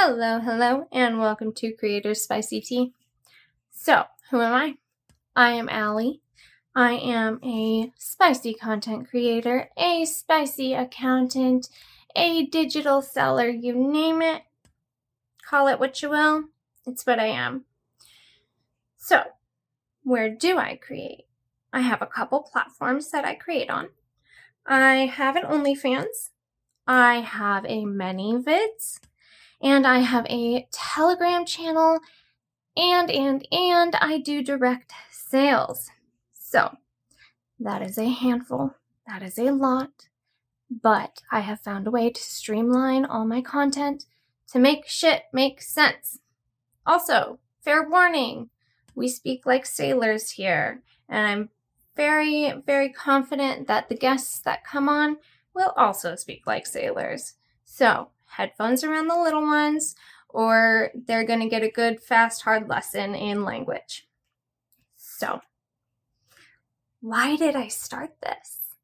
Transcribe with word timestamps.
Hello, 0.00 0.38
hello, 0.38 0.86
and 0.92 1.18
welcome 1.18 1.52
to 1.54 1.72
Creators 1.72 2.22
Spicy 2.22 2.60
Tea. 2.60 2.92
So, 3.72 4.04
who 4.30 4.40
am 4.40 4.54
I? 4.54 4.76
I 5.34 5.50
am 5.50 5.68
Allie. 5.68 6.20
I 6.72 6.92
am 6.92 7.40
a 7.42 7.92
spicy 7.98 8.54
content 8.54 9.10
creator, 9.10 9.70
a 9.76 10.04
spicy 10.04 10.72
accountant, 10.72 11.68
a 12.14 12.46
digital 12.46 13.02
seller, 13.02 13.48
you 13.48 13.74
name 13.74 14.22
it. 14.22 14.42
Call 15.44 15.66
it 15.66 15.80
what 15.80 16.00
you 16.00 16.10
will. 16.10 16.44
It's 16.86 17.04
what 17.04 17.18
I 17.18 17.26
am. 17.26 17.64
So, 18.98 19.24
where 20.04 20.30
do 20.30 20.58
I 20.58 20.76
create? 20.76 21.24
I 21.72 21.80
have 21.80 22.02
a 22.02 22.06
couple 22.06 22.42
platforms 22.42 23.10
that 23.10 23.24
I 23.24 23.34
create 23.34 23.68
on. 23.68 23.88
I 24.64 25.06
have 25.06 25.34
an 25.34 25.42
OnlyFans. 25.42 26.30
I 26.86 27.16
have 27.16 27.64
a 27.64 27.82
ManyVids 27.82 29.00
and 29.60 29.86
I 29.86 29.98
have 29.98 30.26
a 30.26 30.66
Telegram 30.70 31.44
channel, 31.44 32.00
and, 32.76 33.10
and, 33.10 33.46
and 33.50 33.94
I 33.96 34.18
do 34.18 34.42
direct 34.42 34.92
sales. 35.10 35.90
So 36.32 36.76
that 37.58 37.82
is 37.82 37.98
a 37.98 38.08
handful. 38.08 38.74
That 39.06 39.22
is 39.22 39.38
a 39.38 39.50
lot. 39.50 40.08
But 40.70 41.22
I 41.32 41.40
have 41.40 41.60
found 41.60 41.86
a 41.86 41.90
way 41.90 42.10
to 42.10 42.20
streamline 42.20 43.04
all 43.04 43.26
my 43.26 43.40
content 43.40 44.04
to 44.52 44.58
make 44.58 44.86
shit 44.86 45.22
make 45.32 45.62
sense. 45.62 46.18
Also, 46.86 47.38
fair 47.62 47.88
warning, 47.88 48.50
we 48.94 49.08
speak 49.08 49.46
like 49.46 49.66
sailors 49.66 50.30
here, 50.32 50.82
and 51.08 51.26
I'm 51.26 51.48
very, 51.96 52.52
very 52.66 52.90
confident 52.90 53.66
that 53.66 53.88
the 53.88 53.96
guests 53.96 54.38
that 54.40 54.64
come 54.64 54.88
on 54.88 55.18
will 55.54 55.72
also 55.76 56.14
speak 56.14 56.46
like 56.46 56.66
sailors. 56.66 57.34
So 57.64 58.08
headphones 58.28 58.84
around 58.84 59.08
the 59.08 59.18
little 59.18 59.42
ones, 59.42 59.96
or 60.28 60.90
they're 60.94 61.24
going 61.24 61.40
to 61.40 61.48
get 61.48 61.62
a 61.62 61.70
good, 61.70 62.00
fast, 62.00 62.42
hard 62.42 62.68
lesson 62.68 63.14
in 63.14 63.44
language. 63.44 64.08
So, 64.96 65.40
why 67.00 67.36
did 67.36 67.56
I 67.56 67.68
start 67.68 68.10
this? 68.22 68.76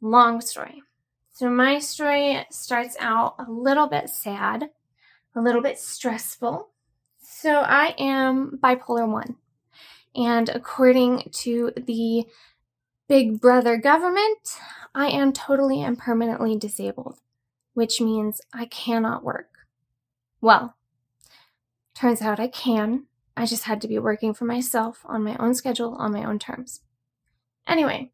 Long 0.00 0.40
story. 0.40 0.82
So, 1.32 1.50
my 1.50 1.78
story 1.78 2.46
starts 2.50 2.96
out 3.00 3.34
a 3.38 3.50
little 3.50 3.88
bit 3.88 4.10
sad, 4.10 4.70
a 5.34 5.40
little 5.40 5.62
bit 5.62 5.78
stressful. 5.78 6.68
So, 7.20 7.60
I 7.60 7.94
am 7.98 8.58
bipolar 8.62 9.08
1. 9.08 9.36
And 10.16 10.48
according 10.50 11.30
to 11.32 11.72
the 11.76 12.26
Big 13.08 13.40
Brother 13.40 13.76
government, 13.76 14.56
I 14.94 15.08
am 15.08 15.32
totally 15.32 15.82
and 15.82 15.98
permanently 15.98 16.56
disabled 16.56 17.18
which 17.74 18.00
means 18.00 18.40
I 18.52 18.66
cannot 18.66 19.24
work. 19.24 19.50
Well, 20.40 20.76
turns 21.94 22.22
out 22.22 22.40
I 22.40 22.48
can. 22.48 23.04
I 23.36 23.46
just 23.46 23.64
had 23.64 23.80
to 23.82 23.88
be 23.88 23.98
working 23.98 24.32
for 24.32 24.44
myself 24.44 25.00
on 25.04 25.24
my 25.24 25.36
own 25.38 25.54
schedule, 25.54 25.94
on 25.96 26.12
my 26.12 26.24
own 26.24 26.38
terms. 26.38 26.80
Anyway, 27.66 28.10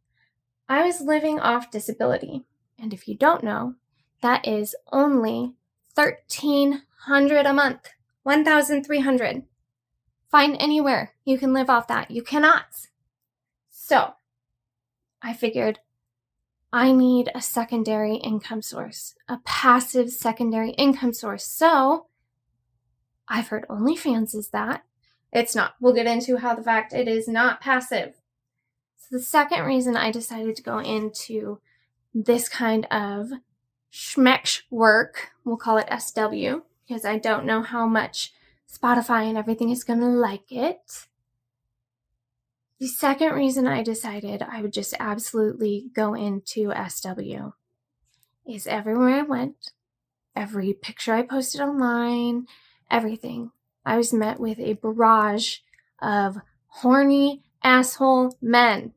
I 0.68 0.84
was 0.84 1.00
living 1.00 1.38
off 1.38 1.70
disability. 1.70 2.44
And 2.78 2.94
if 2.94 3.06
you 3.06 3.16
don't 3.16 3.44
know, 3.44 3.74
that 4.22 4.46
is 4.46 4.74
only 4.92 5.54
1300 5.94 7.46
a 7.46 7.52
month. 7.52 7.88
1300. 8.22 9.42
Find 10.30 10.56
anywhere 10.60 11.14
you 11.24 11.38
can 11.38 11.52
live 11.52 11.68
off 11.68 11.88
that. 11.88 12.10
You 12.10 12.22
cannot. 12.22 12.66
So, 13.70 14.14
I 15.20 15.34
figured 15.34 15.80
I 16.72 16.92
need 16.92 17.30
a 17.34 17.42
secondary 17.42 18.16
income 18.16 18.62
source, 18.62 19.14
a 19.28 19.38
passive 19.44 20.10
secondary 20.10 20.70
income 20.70 21.12
source. 21.12 21.44
So 21.44 22.06
I've 23.28 23.48
heard 23.48 23.66
OnlyFans 23.68 24.34
is 24.34 24.48
that. 24.48 24.84
It's 25.32 25.54
not. 25.54 25.74
We'll 25.80 25.94
get 25.94 26.06
into 26.06 26.36
how 26.38 26.54
the 26.54 26.62
fact 26.62 26.92
it 26.92 27.08
is 27.08 27.28
not 27.28 27.60
passive. 27.60 28.14
So 28.96 29.16
the 29.16 29.22
second 29.22 29.64
reason 29.64 29.96
I 29.96 30.10
decided 30.10 30.56
to 30.56 30.62
go 30.62 30.78
into 30.78 31.60
this 32.14 32.48
kind 32.48 32.86
of 32.90 33.30
schmeck 33.92 34.62
work, 34.70 35.30
we'll 35.44 35.56
call 35.56 35.78
it 35.78 35.88
SW, 36.00 36.62
because 36.86 37.04
I 37.04 37.18
don't 37.18 37.46
know 37.46 37.62
how 37.62 37.86
much 37.86 38.32
Spotify 38.72 39.28
and 39.28 39.36
everything 39.36 39.70
is 39.70 39.84
going 39.84 40.00
to 40.00 40.06
like 40.06 40.50
it. 40.50 41.06
The 42.80 42.88
second 42.88 43.34
reason 43.34 43.68
I 43.68 43.82
decided 43.82 44.42
I 44.42 44.62
would 44.62 44.72
just 44.72 44.94
absolutely 44.98 45.90
go 45.94 46.14
into 46.14 46.72
SW 46.72 47.52
is 48.46 48.66
everywhere 48.66 49.16
I 49.16 49.22
went, 49.22 49.72
every 50.34 50.72
picture 50.72 51.12
I 51.12 51.20
posted 51.20 51.60
online, 51.60 52.46
everything, 52.90 53.50
I 53.84 53.98
was 53.98 54.14
met 54.14 54.40
with 54.40 54.58
a 54.58 54.72
barrage 54.72 55.58
of 56.00 56.38
horny 56.68 57.42
asshole 57.62 58.38
men. 58.40 58.94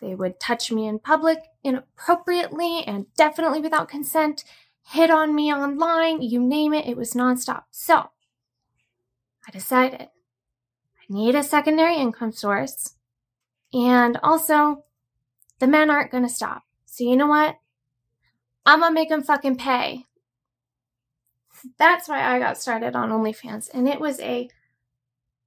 They 0.00 0.14
would 0.14 0.38
touch 0.38 0.70
me 0.70 0.86
in 0.86 1.00
public 1.00 1.38
inappropriately 1.64 2.84
and 2.86 3.06
definitely 3.16 3.60
without 3.60 3.88
consent, 3.88 4.44
hit 4.84 5.10
on 5.10 5.34
me 5.34 5.52
online, 5.52 6.22
you 6.22 6.40
name 6.40 6.72
it, 6.72 6.86
it 6.86 6.96
was 6.96 7.14
nonstop. 7.14 7.64
So 7.72 8.10
I 9.48 9.50
decided 9.50 10.08
need 11.08 11.34
a 11.34 11.42
secondary 11.42 11.96
income 11.96 12.32
source. 12.32 12.94
And 13.72 14.18
also, 14.22 14.84
the 15.58 15.66
men 15.66 15.90
aren't 15.90 16.10
going 16.10 16.22
to 16.22 16.28
stop. 16.28 16.62
So, 16.86 17.04
you 17.04 17.16
know 17.16 17.26
what? 17.26 17.56
I'm 18.64 18.80
going 18.80 18.90
to 18.90 18.94
make 18.94 19.08
them 19.08 19.22
fucking 19.22 19.56
pay. 19.56 20.06
That's 21.78 22.08
why 22.08 22.22
I 22.22 22.38
got 22.38 22.58
started 22.58 22.94
on 22.94 23.10
OnlyFans. 23.10 23.68
And 23.72 23.88
it 23.88 24.00
was 24.00 24.20
a 24.20 24.48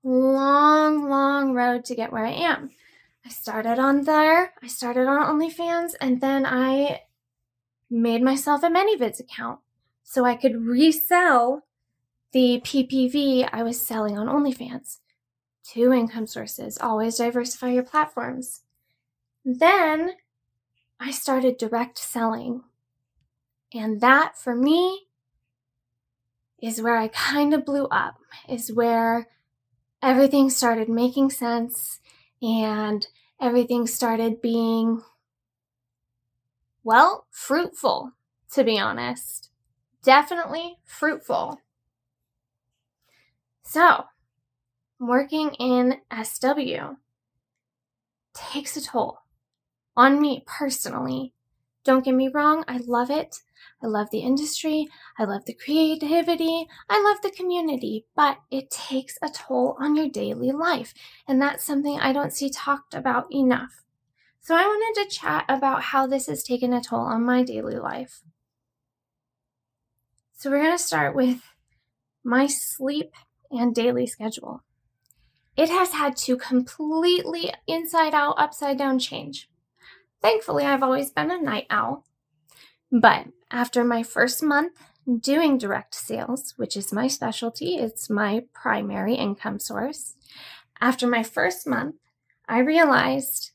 long, 0.04 1.10
long 1.10 1.54
road 1.54 1.86
to 1.86 1.96
get 1.96 2.12
where 2.12 2.26
I 2.26 2.32
am. 2.32 2.72
I 3.26 3.30
started 3.30 3.80
on 3.80 4.04
there, 4.04 4.54
I 4.64 4.68
started 4.68 5.08
on 5.08 5.40
OnlyFans, 5.40 5.94
and 6.00 6.22
then 6.22 6.46
I 6.46 7.02
made 7.90 8.22
myself 8.22 8.64
a 8.64 8.68
ManyVids 8.68 9.20
account 9.20 9.60
so 10.04 10.26
I 10.26 10.36
could 10.36 10.66
resell 10.66 11.66
the 12.32 12.62
PPV 12.64 13.50
I 13.52 13.62
was 13.64 13.86
selling 13.86 14.18
on 14.18 14.28
OnlyFans 14.28 15.00
two 15.74 15.94
income 15.94 16.28
sources. 16.28 16.78
Always 16.80 17.18
diversify 17.18 17.70
your 17.70 17.84
platforms. 17.84 18.62
Then 19.46 20.12
I 21.00 21.12
started 21.12 21.58
direct 21.58 21.98
selling. 21.98 22.64
And 23.74 24.02
that 24.02 24.38
for 24.38 24.56
me 24.56 25.08
is 26.62 26.82
where 26.82 26.98
I 26.98 27.08
kind 27.10 27.54
of 27.54 27.66
blew 27.66 27.86
up, 27.86 28.16
is 28.48 28.74
where 28.74 29.28
everything 30.02 30.50
started 30.50 30.90
making 30.90 31.30
sense 31.30 32.00
and 32.42 33.06
everything 33.40 33.86
started 33.88 34.42
being, 34.42 35.02
well, 36.84 37.28
fruitful, 37.30 38.14
to 38.54 38.64
be 38.64 38.80
honest. 38.80 39.50
Definitely 40.04 40.78
fruitful. 40.84 41.62
So, 43.64 44.06
working 45.00 45.52
in 45.56 45.98
SW 46.12 46.98
takes 48.34 48.76
a 48.78 48.82
toll 48.82 49.20
on 49.96 50.22
me 50.22 50.44
personally. 50.46 51.34
Don't 51.84 52.04
get 52.04 52.16
me 52.16 52.28
wrong, 52.28 52.64
I 52.68 52.78
love 52.78 53.10
it. 53.10 53.42
I 53.82 53.88
love 53.88 54.10
the 54.12 54.20
industry. 54.20 54.88
I 55.18 55.24
love 55.24 55.46
the 55.46 55.54
creativity. 55.54 56.68
I 56.90 57.02
love 57.02 57.22
the 57.22 57.32
community, 57.32 58.06
but 58.16 58.40
it 58.52 58.70
takes 58.70 59.18
a 59.22 59.30
toll 59.30 59.78
on 59.80 59.96
your 59.96 60.10
daily 60.10 60.52
life. 60.52 60.94
And 61.28 61.42
that's 61.42 61.66
something 61.66 61.98
I 61.98 62.12
don't 62.12 62.34
see 62.34 62.50
talked 62.50 62.94
about 62.94 63.32
enough. 63.32 63.84
So 64.42 64.56
I 64.56 64.66
wanted 64.66 65.04
to 65.04 65.16
chat 65.16 65.46
about 65.48 65.82
how 65.82 66.08
this 66.08 66.28
has 66.28 66.44
taken 66.44 66.74
a 66.74 66.82
toll 66.82 67.00
on 67.00 67.24
my 67.24 67.44
daily 67.44 67.78
life. 67.78 68.22
So 70.34 70.50
we're 70.50 70.64
going 70.64 70.78
to 70.78 70.84
start 70.84 71.16
with 71.16 71.42
my 72.24 72.48
sleep 72.48 73.14
and 73.52 73.74
daily 73.74 74.08
schedule 74.08 74.64
it 75.60 75.68
has 75.68 75.92
had 75.92 76.16
to 76.16 76.38
completely 76.38 77.52
inside 77.68 78.14
out, 78.14 78.36
upside 78.38 78.78
down 78.78 78.98
change. 78.98 79.50
Thankfully, 80.22 80.64
I've 80.64 80.82
always 80.82 81.12
been 81.12 81.30
a 81.30 81.42
night 81.42 81.68
owl. 81.70 82.06
But 82.90 83.28
after 83.52 83.84
my 83.84 84.02
first 84.02 84.42
month 84.42 84.72
doing 85.20 85.58
direct 85.58 85.96
sales, 85.96 86.54
which 86.56 86.78
is 86.78 86.94
my 86.94 87.08
specialty, 87.08 87.76
it's 87.76 88.10
my 88.10 88.46
primary 88.54 89.16
income 89.16 89.60
source. 89.60 90.16
After 90.80 91.06
my 91.06 91.24
first 91.24 91.68
month, 91.68 91.96
I 92.48 92.60
realized 92.60 93.52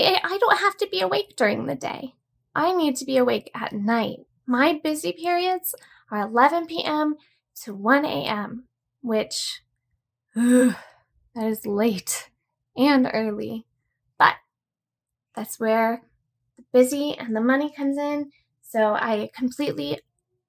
eh, 0.00 0.18
I 0.24 0.38
don't 0.38 0.58
have 0.58 0.76
to 0.78 0.88
be 0.90 1.00
awake 1.00 1.34
during 1.36 1.66
the 1.66 1.76
day. 1.76 2.14
I 2.52 2.72
need 2.72 2.96
to 2.96 3.04
be 3.04 3.16
awake 3.16 3.52
at 3.54 3.72
night. 3.72 4.26
My 4.44 4.80
busy 4.82 5.12
periods 5.12 5.72
are 6.10 6.22
11 6.22 6.66
p.m. 6.66 7.14
to 7.62 7.74
1 7.76 8.04
a.m., 8.04 8.64
which 9.02 9.60
ugh, 10.36 10.74
that 11.36 11.46
is 11.46 11.66
late 11.66 12.30
and 12.76 13.08
early. 13.12 13.66
But 14.18 14.34
that's 15.34 15.60
where 15.60 16.02
the 16.56 16.64
busy 16.72 17.16
and 17.16 17.36
the 17.36 17.40
money 17.40 17.70
comes 17.70 17.98
in. 17.98 18.30
So 18.62 18.94
I 18.94 19.30
completely 19.36 20.00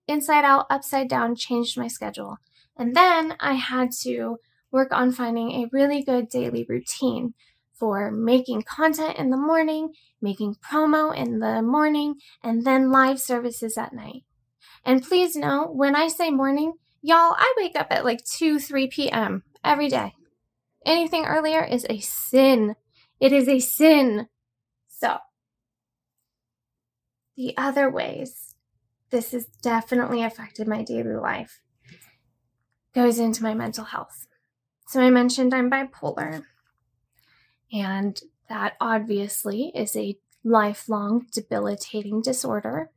inside 0.07 0.45
out, 0.45 0.66
upside 0.69 1.10
down, 1.10 1.36
changed 1.36 1.78
my 1.78 1.88
schedule. 1.88 2.38
And 2.78 2.95
then 2.95 3.36
I 3.39 3.54
had 3.54 3.92
to 4.04 4.38
work 4.72 4.92
on 4.92 5.12
finding 5.12 5.51
a 5.51 5.69
really 5.72 6.01
good 6.04 6.30
daily 6.30 6.66
routine 6.68 7.34
for 7.74 8.10
making 8.10 8.63
content 8.63 9.18
in 9.18 9.30
the 9.30 9.38
morning, 9.38 9.94
making 10.22 10.56
promo 10.56 11.16
in 11.16 11.39
the 11.39 11.62
morning, 11.62 12.16
and 12.42 12.66
then 12.66 12.92
live 12.92 13.19
services 13.19 13.78
at 13.78 13.94
night. 13.94 14.24
And 14.86 15.04
please 15.04 15.36
know 15.36 15.68
when 15.68 15.95
I 15.95 16.07
say 16.07 16.31
morning, 16.31 16.74
y'all, 17.01 17.36
I 17.38 17.54
wake 17.57 17.75
up 17.75 17.88
at 17.92 18.06
like 18.06 18.24
2, 18.24 18.60
3 18.60 18.88
p.m. 18.88 19.44
every 19.63 19.89
day. 19.89 20.13
Anything 20.88 21.25
earlier 21.25 21.62
is 21.62 21.86
a 21.89 22.00
sin. 22.00 22.78
It 23.19 23.34
is 23.34 23.50
a 23.50 23.60
sin. 23.60 24.30
So, 24.88 25.18
the 27.36 27.54
other 27.57 27.92
ways 27.92 28.56
this 29.10 29.31
has 29.31 29.48
definitely 29.62 30.24
affected 30.24 30.66
my 30.66 30.84
daily 30.84 31.16
life 31.16 31.60
goes 32.95 33.19
into 33.19 33.44
my 33.44 33.54
mental 33.54 33.84
health. 33.84 34.28
So, 34.88 35.01
I 35.01 35.10
mentioned 35.10 35.54
I'm 35.54 35.69
bipolar, 35.69 36.44
and 37.69 38.19
that 38.48 38.78
obviously 38.80 39.74
is 39.75 39.94
a 39.98 40.18
lifelong 40.45 41.28
debilitating 41.34 42.22
disorder. 42.22 42.92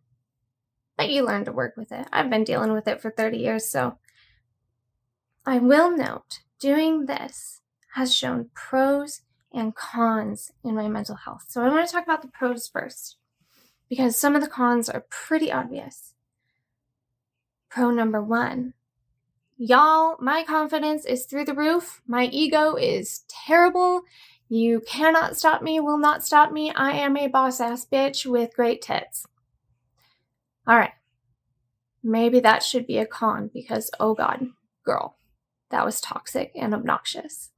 But 0.97 1.11
you 1.11 1.27
learn 1.27 1.45
to 1.47 1.53
work 1.53 1.77
with 1.77 1.91
it. 1.91 2.07
I've 2.13 2.31
been 2.31 2.45
dealing 2.45 2.73
with 2.73 2.87
it 2.87 3.01
for 3.03 3.11
30 3.11 3.39
years, 3.39 3.69
so 3.69 3.99
I 5.45 5.59
will 5.59 5.91
note 5.97 6.43
doing 6.61 7.07
this 7.07 7.61
has 7.95 8.15
shown 8.15 8.51
pros 8.55 9.23
and 9.53 9.75
cons 9.75 10.53
in 10.65 10.75
my 10.75 10.89
mental 10.89 11.17
health. 11.17 11.47
So 11.49 11.63
I 11.63 11.69
want 11.69 11.87
to 11.87 11.93
talk 11.93 12.05
about 12.05 12.23
the 12.23 12.29
pros 12.29 12.69
first 12.69 13.17
because 13.89 14.17
some 14.17 14.37
of 14.37 14.43
the 14.43 14.49
cons 14.49 14.89
are 14.89 15.05
pretty 15.11 15.51
obvious. 15.51 16.15
Pro 17.69 17.91
number 17.91 18.23
one 18.23 18.75
Y'all, 19.63 20.17
my 20.21 20.43
confidence 20.43 21.05
is 21.05 21.27
through 21.27 21.45
the 21.45 21.53
roof. 21.53 22.01
My 22.07 22.31
ego 22.33 22.77
is 22.77 23.25
terrible. 23.29 24.01
You 24.49 24.81
cannot 24.89 25.37
stop 25.37 25.61
me, 25.61 25.81
will 25.81 25.99
not 25.99 26.25
stop 26.25 26.51
me. 26.51 26.73
I 26.73 26.93
am 26.93 27.15
a 27.15 27.27
boss 27.27 27.61
ass 27.61 27.85
bitch 27.85 28.25
with 28.25 28.57
great 28.57 28.81
tits. 28.81 29.27
All 30.67 30.77
right. 30.77 30.93
Maybe 32.03 32.41
that 32.41 32.63
should 32.63 32.87
be 32.87 32.97
a 32.97 33.05
con 33.05 33.51
because, 33.53 33.91
oh 34.01 34.15
God, 34.15 34.47
girl, 34.83 35.17
that 35.71 35.85
was 35.85 36.01
toxic 36.01 36.53
and 36.55 36.73
obnoxious. 36.73 37.51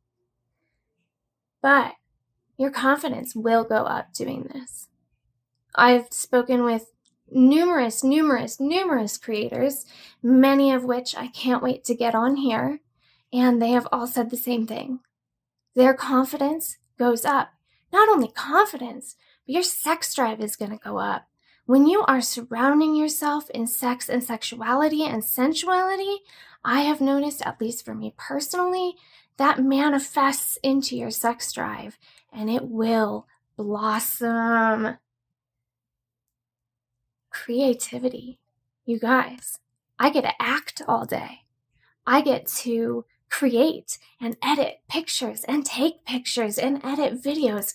But 1.63 1.95
your 2.59 2.71
confidence 2.71 3.35
will 3.35 3.65
go 3.65 3.85
up 3.85 4.13
doing 4.13 4.51
this. 4.53 4.89
I've 5.75 6.09
spoken 6.11 6.65
with 6.65 6.93
numerous, 7.31 8.05
numerous, 8.05 8.61
numerous 8.61 9.17
creators, 9.17 9.87
many 10.23 10.73
of 10.73 10.85
which 10.85 11.17
I 11.17 11.29
can't 11.29 11.63
wait 11.63 11.85
to 11.85 11.95
get 11.95 12.15
on 12.15 12.37
here, 12.37 12.81
and 13.33 13.63
they 13.63 13.71
have 13.71 13.89
all 13.91 14.07
said 14.07 14.31
the 14.31 14.37
same 14.37 14.67
thing. 14.67 15.01
Their 15.75 15.95
confidence 15.95 16.77
goes 16.99 17.25
up. 17.25 17.53
Not 17.93 18.09
only 18.09 18.29
confidence, 18.29 19.17
but 19.47 19.55
your 19.55 19.63
sex 19.63 20.15
drive 20.15 20.41
is 20.41 20.57
going 20.57 20.73
to 20.73 20.77
go 20.77 20.99
up. 20.99 21.27
When 21.65 21.87
you 21.87 22.03
are 22.03 22.21
surrounding 22.21 22.95
yourself 22.95 23.49
in 23.51 23.67
sex 23.67 24.09
and 24.09 24.23
sexuality 24.23 25.05
and 25.05 25.25
sensuality, 25.25 26.19
I 26.65 26.83
have 26.83 27.01
noticed, 27.01 27.43
at 27.47 27.61
least 27.61 27.85
for 27.85 27.95
me 27.95 28.15
personally, 28.19 28.97
that 29.43 29.59
manifests 29.59 30.57
into 30.63 30.97
your 30.97 31.11
sex 31.11 31.53
drive 31.53 31.99
and 32.33 32.49
it 32.49 32.63
will 32.69 33.27
blossom. 33.57 34.97
Creativity. 37.29 38.39
You 38.85 39.01
guys, 39.01 39.59
I 39.99 40.11
get 40.11 40.23
to 40.23 40.41
act 40.41 40.81
all 40.87 41.07
day. 41.07 41.41
I 42.07 42.21
get 42.21 42.47
to 42.59 43.05
create 43.31 43.99
and 44.21 44.37
edit 44.45 44.79
pictures 44.89 45.43
and 45.49 45.67
take 45.67 46.05
pictures 46.05 46.57
and 46.57 46.81
edit 46.85 47.21
videos 47.21 47.75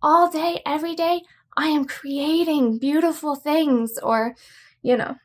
all 0.00 0.30
day, 0.30 0.62
every 0.64 0.94
day. 0.94 1.22
I 1.56 1.66
am 1.66 1.84
creating 1.84 2.78
beautiful 2.78 3.34
things 3.34 3.98
or, 3.98 4.36
you 4.82 4.96
know, 4.96 5.16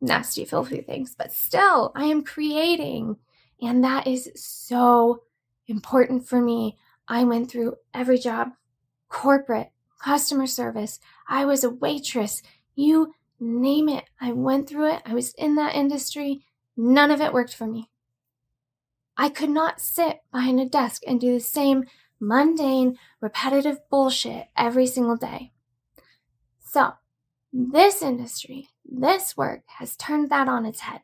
nasty, 0.00 0.44
filthy 0.44 0.80
things, 0.80 1.16
but 1.18 1.32
still, 1.32 1.90
I 1.96 2.04
am 2.04 2.22
creating. 2.22 3.16
And 3.60 3.82
that 3.84 4.06
is 4.06 4.30
so 4.34 5.22
important 5.66 6.26
for 6.26 6.40
me. 6.40 6.76
I 7.08 7.24
went 7.24 7.50
through 7.50 7.76
every 7.92 8.18
job 8.18 8.50
corporate, 9.08 9.70
customer 10.02 10.46
service. 10.46 11.00
I 11.28 11.44
was 11.44 11.64
a 11.64 11.70
waitress. 11.70 12.42
You 12.74 13.14
name 13.40 13.88
it. 13.88 14.04
I 14.20 14.32
went 14.32 14.68
through 14.68 14.92
it. 14.92 15.02
I 15.04 15.14
was 15.14 15.32
in 15.34 15.54
that 15.56 15.74
industry. 15.74 16.44
None 16.76 17.10
of 17.10 17.20
it 17.20 17.32
worked 17.32 17.54
for 17.54 17.66
me. 17.66 17.90
I 19.16 19.28
could 19.28 19.50
not 19.50 19.80
sit 19.80 20.20
behind 20.30 20.60
a 20.60 20.66
desk 20.66 21.02
and 21.06 21.20
do 21.20 21.32
the 21.32 21.40
same 21.40 21.84
mundane, 22.20 22.98
repetitive 23.20 23.78
bullshit 23.90 24.46
every 24.56 24.86
single 24.86 25.16
day. 25.16 25.52
So, 26.60 26.92
this 27.52 28.02
industry, 28.02 28.68
this 28.84 29.36
work 29.36 29.62
has 29.78 29.96
turned 29.96 30.30
that 30.30 30.48
on 30.48 30.66
its 30.66 30.80
head. 30.80 31.00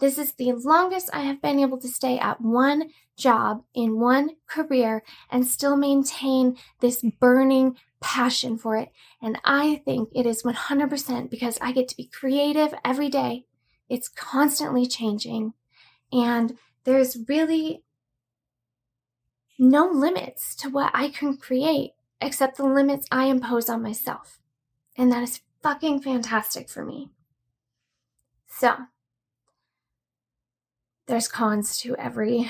This 0.00 0.16
is 0.16 0.32
the 0.32 0.52
longest 0.52 1.10
I 1.12 1.20
have 1.20 1.42
been 1.42 1.60
able 1.60 1.78
to 1.78 1.88
stay 1.88 2.18
at 2.18 2.40
one 2.40 2.90
job 3.16 3.64
in 3.74 4.00
one 4.00 4.30
career 4.46 5.02
and 5.30 5.46
still 5.46 5.76
maintain 5.76 6.56
this 6.80 7.04
burning 7.20 7.76
passion 8.00 8.56
for 8.56 8.76
it. 8.76 8.90
And 9.20 9.38
I 9.44 9.82
think 9.84 10.08
it 10.14 10.24
is 10.24 10.42
100% 10.42 11.30
because 11.30 11.58
I 11.60 11.72
get 11.72 11.86
to 11.88 11.96
be 11.96 12.06
creative 12.06 12.74
every 12.82 13.10
day. 13.10 13.44
It's 13.90 14.08
constantly 14.08 14.86
changing. 14.86 15.52
And 16.10 16.56
there's 16.84 17.18
really 17.28 17.82
no 19.58 19.86
limits 19.86 20.54
to 20.56 20.70
what 20.70 20.90
I 20.94 21.10
can 21.10 21.36
create 21.36 21.92
except 22.22 22.56
the 22.56 22.64
limits 22.64 23.06
I 23.12 23.26
impose 23.26 23.68
on 23.68 23.82
myself. 23.82 24.38
And 24.96 25.12
that 25.12 25.22
is 25.22 25.42
fucking 25.62 26.00
fantastic 26.00 26.70
for 26.70 26.84
me. 26.84 27.10
So, 28.46 28.76
there's 31.10 31.26
cons 31.26 31.76
to 31.78 31.96
every 31.96 32.48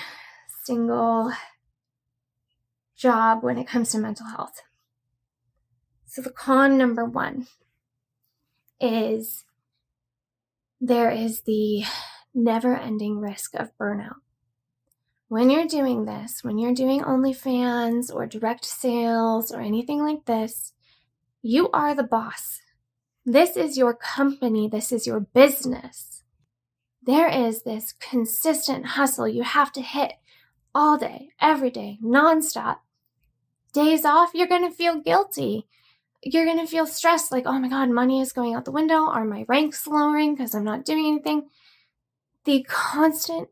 single 0.64 1.32
job 2.94 3.42
when 3.42 3.56
it 3.56 3.66
comes 3.66 3.90
to 3.90 3.98
mental 3.98 4.26
health. 4.26 4.60
So, 6.04 6.20
the 6.20 6.30
con 6.30 6.76
number 6.76 7.06
one 7.06 7.46
is 8.78 9.44
there 10.78 11.10
is 11.10 11.42
the 11.42 11.84
never 12.34 12.76
ending 12.76 13.18
risk 13.18 13.54
of 13.54 13.70
burnout. 13.78 14.20
When 15.28 15.49
you're 15.49 15.66
doing 15.66 16.04
this, 16.04 16.44
when 16.44 16.58
you're 16.58 16.75
doing 16.75 17.00
OnlyFans 17.00 18.14
or 18.14 18.26
direct 18.26 18.66
sales 18.66 19.50
or 19.50 19.61
anything 19.61 20.02
like 20.02 20.26
this, 20.26 20.75
you 21.40 21.70
are 21.70 21.94
the 21.94 22.02
boss. 22.02 22.61
This 23.25 23.56
is 23.56 23.78
your 23.78 23.94
company. 23.94 24.68
This 24.68 24.92
is 24.92 25.06
your 25.06 25.20
business. 25.20 26.10
There 27.02 27.28
is 27.28 27.62
this 27.62 27.95
consistent 27.99 28.85
hustle 28.85 29.26
you 29.26 29.42
have 29.42 29.73
to 29.73 29.80
hit 29.80 30.12
all 30.75 30.99
day, 30.99 31.30
every 31.40 31.71
day, 31.71 31.99
nonstop. 32.02 32.78
Days 33.73 34.04
off, 34.04 34.30
you're 34.35 34.47
going 34.47 34.69
to 34.69 34.75
feel 34.75 35.00
guilty. 35.00 35.66
You're 36.23 36.45
going 36.45 36.59
to 36.59 36.66
feel 36.66 36.87
stressed 36.87 37.33
like, 37.33 37.45
oh 37.47 37.59
my 37.59 37.69
God, 37.69 37.88
money 37.88 38.21
is 38.21 38.33
going 38.33 38.54
out 38.54 38.66
the 38.66 38.71
window. 38.71 39.07
Are 39.07 39.25
my 39.25 39.47
ranks 39.49 39.87
lowering 39.87 40.35
because 40.35 40.54
I'm 40.54 40.64
not 40.64 40.85
doing 40.85 41.07
anything? 41.07 41.49
The 42.45 42.64
constant, 42.69 43.49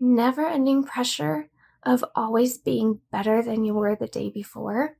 never 0.00 0.46
ending 0.46 0.82
pressure 0.82 1.50
of 1.84 2.04
always 2.16 2.58
being 2.58 3.00
better 3.12 3.42
than 3.42 3.64
you 3.64 3.74
were 3.74 3.94
the 3.94 4.08
day 4.08 4.30
before. 4.30 4.96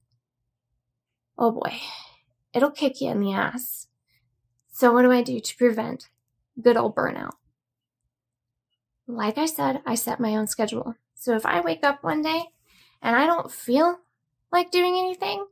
Oh 1.36 1.50
boy, 1.50 1.80
it'll 2.52 2.70
kick 2.70 3.00
you 3.00 3.10
in 3.10 3.20
the 3.20 3.32
ass. 3.32 3.88
So, 4.72 4.92
what 4.92 5.02
do 5.02 5.10
I 5.10 5.22
do 5.22 5.40
to 5.40 5.56
prevent 5.56 6.08
good 6.60 6.76
old 6.76 6.94
burnout? 6.94 7.32
Like 9.10 9.38
I 9.38 9.46
said, 9.46 9.80
I 9.86 9.94
set 9.94 10.20
my 10.20 10.36
own 10.36 10.46
schedule. 10.46 10.94
So, 11.14 11.34
if 11.34 11.46
I 11.46 11.60
wake 11.60 11.82
up 11.82 12.04
one 12.04 12.20
day 12.20 12.42
and 13.00 13.16
I 13.16 13.24
don't 13.24 13.50
feel 13.50 14.00
like 14.52 14.70
doing 14.70 14.96
anything, 14.98 15.46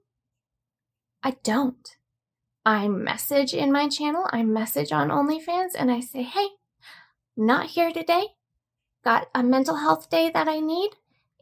I 1.22 1.36
don't. 1.42 1.96
I 2.66 2.86
message 2.88 3.54
in 3.54 3.72
my 3.72 3.88
channel, 3.88 4.28
I 4.30 4.42
message 4.42 4.92
on 4.92 5.08
OnlyFans, 5.08 5.70
and 5.74 5.90
I 5.90 6.00
say, 6.00 6.22
hey, 6.22 6.48
not 7.34 7.68
here 7.68 7.90
today. 7.92 8.34
Got 9.02 9.28
a 9.34 9.42
mental 9.42 9.76
health 9.76 10.10
day 10.10 10.30
that 10.30 10.48
I 10.48 10.60
need, 10.60 10.90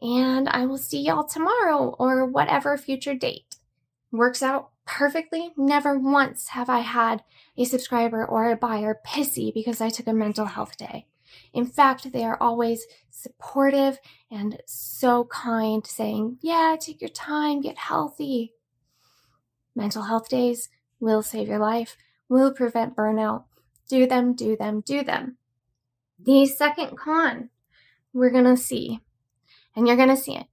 and 0.01 0.47
I 0.47 0.65
will 0.65 0.77
see 0.77 1.01
y'all 1.01 1.25
tomorrow 1.25 1.95
or 1.99 2.25
whatever 2.25 2.77
future 2.77 3.15
date. 3.15 3.57
Works 4.11 4.41
out 4.41 4.69
perfectly. 4.85 5.51
Never 5.57 5.99
once 5.99 6.49
have 6.49 6.69
I 6.69 6.79
had 6.79 7.23
a 7.57 7.65
subscriber 7.65 8.25
or 8.25 8.49
a 8.49 8.55
buyer 8.55 9.01
pissy 9.05 9.53
because 9.53 9.81
I 9.81 9.89
took 9.89 10.07
a 10.07 10.13
mental 10.13 10.45
health 10.45 10.77
day. 10.77 11.07
In 11.53 11.65
fact, 11.65 12.11
they 12.11 12.23
are 12.23 12.37
always 12.41 12.85
supportive 13.09 13.99
and 14.29 14.61
so 14.65 15.25
kind, 15.25 15.85
saying, 15.85 16.37
Yeah, 16.41 16.75
take 16.79 17.01
your 17.01 17.09
time, 17.09 17.61
get 17.61 17.77
healthy. 17.77 18.53
Mental 19.75 20.03
health 20.03 20.29
days 20.29 20.69
will 20.99 21.21
save 21.21 21.47
your 21.47 21.59
life, 21.59 21.97
will 22.29 22.53
prevent 22.53 22.95
burnout, 22.95 23.45
do 23.89 24.05
them, 24.07 24.33
do 24.33 24.55
them, 24.55 24.81
do 24.81 25.03
them. 25.03 25.37
The 26.19 26.45
second 26.45 26.97
con 26.97 27.49
we're 28.13 28.29
going 28.29 28.45
to 28.45 28.55
see, 28.55 29.01
and 29.75 29.87
you're 29.87 29.97
going 29.97 30.09
to 30.09 30.17
see 30.17 30.35
it. 30.35 30.47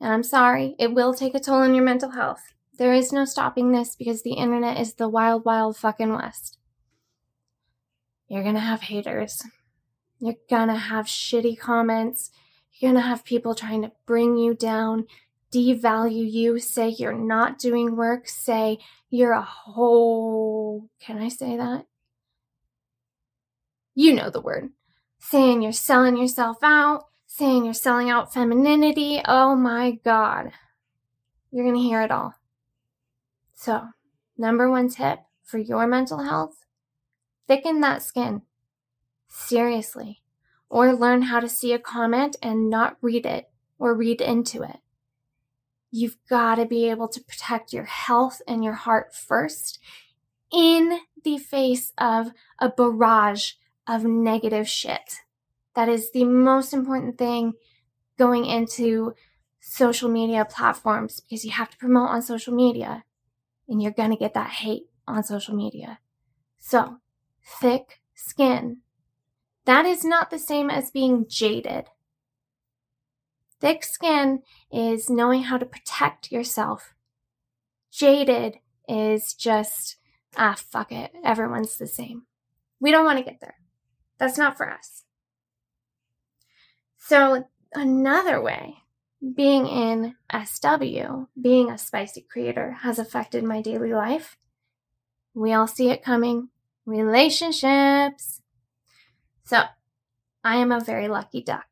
And 0.00 0.12
I'm 0.12 0.24
sorry, 0.24 0.74
it 0.78 0.92
will 0.92 1.14
take 1.14 1.34
a 1.34 1.40
toll 1.40 1.62
on 1.62 1.74
your 1.74 1.84
mental 1.84 2.10
health. 2.10 2.42
There 2.76 2.92
is 2.92 3.12
no 3.12 3.24
stopping 3.24 3.70
this 3.70 3.94
because 3.94 4.22
the 4.22 4.34
internet 4.34 4.80
is 4.80 4.94
the 4.94 5.08
wild, 5.08 5.44
wild 5.44 5.76
fucking 5.76 6.12
west. 6.12 6.58
You're 8.28 8.42
going 8.42 8.56
to 8.56 8.60
have 8.60 8.82
haters. 8.82 9.44
You're 10.24 10.68
to 10.68 10.74
have 10.74 11.04
shitty 11.04 11.58
comments. 11.58 12.30
You're 12.72 12.94
to 12.94 13.00
have 13.00 13.26
people 13.26 13.54
trying 13.54 13.82
to 13.82 13.92
bring 14.06 14.38
you 14.38 14.54
down, 14.54 15.06
devalue 15.52 16.30
you, 16.30 16.58
say 16.58 16.88
you're 16.88 17.12
not 17.12 17.58
doing 17.58 17.94
work, 17.94 18.26
say 18.26 18.78
you're 19.10 19.32
a 19.32 19.42
whole. 19.42 20.88
Can 20.98 21.18
I 21.18 21.28
say 21.28 21.58
that? 21.58 21.84
You 23.94 24.14
know 24.14 24.30
the 24.30 24.40
word. 24.40 24.70
Saying 25.18 25.60
you're 25.60 25.72
selling 25.72 26.16
yourself 26.16 26.56
out, 26.62 27.04
saying 27.26 27.66
you're 27.66 27.74
selling 27.74 28.08
out 28.08 28.32
femininity. 28.32 29.20
Oh 29.26 29.54
my 29.54 29.92
God. 30.04 30.52
You're 31.50 31.64
to 31.76 31.80
hear 31.80 32.00
it 32.00 32.10
all. 32.10 32.34
So, 33.52 33.88
number 34.38 34.70
one 34.70 34.88
tip 34.88 35.18
for 35.42 35.58
your 35.58 35.86
mental 35.86 36.22
health 36.22 36.64
thicken 37.46 37.82
that 37.82 38.02
skin. 38.02 38.40
Seriously. 39.34 40.22
Or 40.68 40.94
learn 40.94 41.22
how 41.22 41.40
to 41.40 41.48
see 41.48 41.72
a 41.72 41.78
comment 41.78 42.36
and 42.40 42.70
not 42.70 42.96
read 43.02 43.26
it 43.26 43.50
or 43.78 43.92
read 43.94 44.20
into 44.20 44.62
it. 44.62 44.78
You've 45.90 46.16
got 46.30 46.54
to 46.56 46.66
be 46.66 46.88
able 46.88 47.08
to 47.08 47.20
protect 47.20 47.72
your 47.72 47.84
health 47.84 48.40
and 48.46 48.62
your 48.62 48.74
heart 48.74 49.14
first 49.14 49.80
in 50.52 51.00
the 51.24 51.38
face 51.38 51.92
of 51.98 52.30
a 52.60 52.68
barrage 52.68 53.52
of 53.88 54.04
negative 54.04 54.68
shit. 54.68 55.16
That 55.74 55.88
is 55.88 56.12
the 56.12 56.24
most 56.24 56.72
important 56.72 57.18
thing 57.18 57.54
going 58.16 58.46
into 58.46 59.14
social 59.60 60.08
media 60.08 60.44
platforms 60.44 61.20
because 61.20 61.44
you 61.44 61.50
have 61.50 61.70
to 61.70 61.76
promote 61.76 62.10
on 62.10 62.22
social 62.22 62.54
media 62.54 63.04
and 63.68 63.82
you're 63.82 63.92
going 63.92 64.10
to 64.10 64.16
get 64.16 64.34
that 64.34 64.50
hate 64.50 64.84
on 65.08 65.24
social 65.24 65.56
media. 65.56 65.98
So, 66.58 66.98
thick 67.60 68.00
skin. 68.14 68.78
That 69.66 69.86
is 69.86 70.04
not 70.04 70.30
the 70.30 70.38
same 70.38 70.70
as 70.70 70.90
being 70.90 71.26
jaded. 71.28 71.86
Thick 73.60 73.82
skin 73.84 74.42
is 74.70 75.08
knowing 75.08 75.44
how 75.44 75.56
to 75.56 75.64
protect 75.64 76.30
yourself. 76.30 76.94
Jaded 77.90 78.58
is 78.88 79.32
just, 79.32 79.96
ah, 80.36 80.56
fuck 80.58 80.92
it. 80.92 81.12
Everyone's 81.24 81.78
the 81.78 81.86
same. 81.86 82.26
We 82.80 82.90
don't 82.90 83.06
want 83.06 83.18
to 83.18 83.24
get 83.24 83.40
there. 83.40 83.56
That's 84.18 84.36
not 84.36 84.56
for 84.56 84.70
us. 84.70 85.04
So, 86.98 87.44
another 87.72 88.40
way 88.42 88.78
being 89.34 89.66
in 89.66 90.14
SW, 90.30 91.28
being 91.40 91.70
a 91.70 91.78
spicy 91.78 92.20
creator, 92.20 92.72
has 92.82 92.98
affected 92.98 93.44
my 93.44 93.62
daily 93.62 93.94
life. 93.94 94.36
We 95.32 95.52
all 95.52 95.66
see 95.66 95.90
it 95.90 96.02
coming. 96.02 96.50
Relationships. 96.84 98.42
So, 99.44 99.64
I 100.42 100.56
am 100.56 100.72
a 100.72 100.80
very 100.80 101.08
lucky 101.08 101.42
duck. 101.42 101.66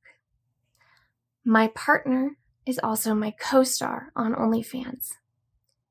My 1.44 1.68
partner 1.68 2.36
is 2.66 2.78
also 2.82 3.14
my 3.14 3.32
co 3.32 3.64
star 3.64 4.12
on 4.14 4.34
OnlyFans. 4.34 5.14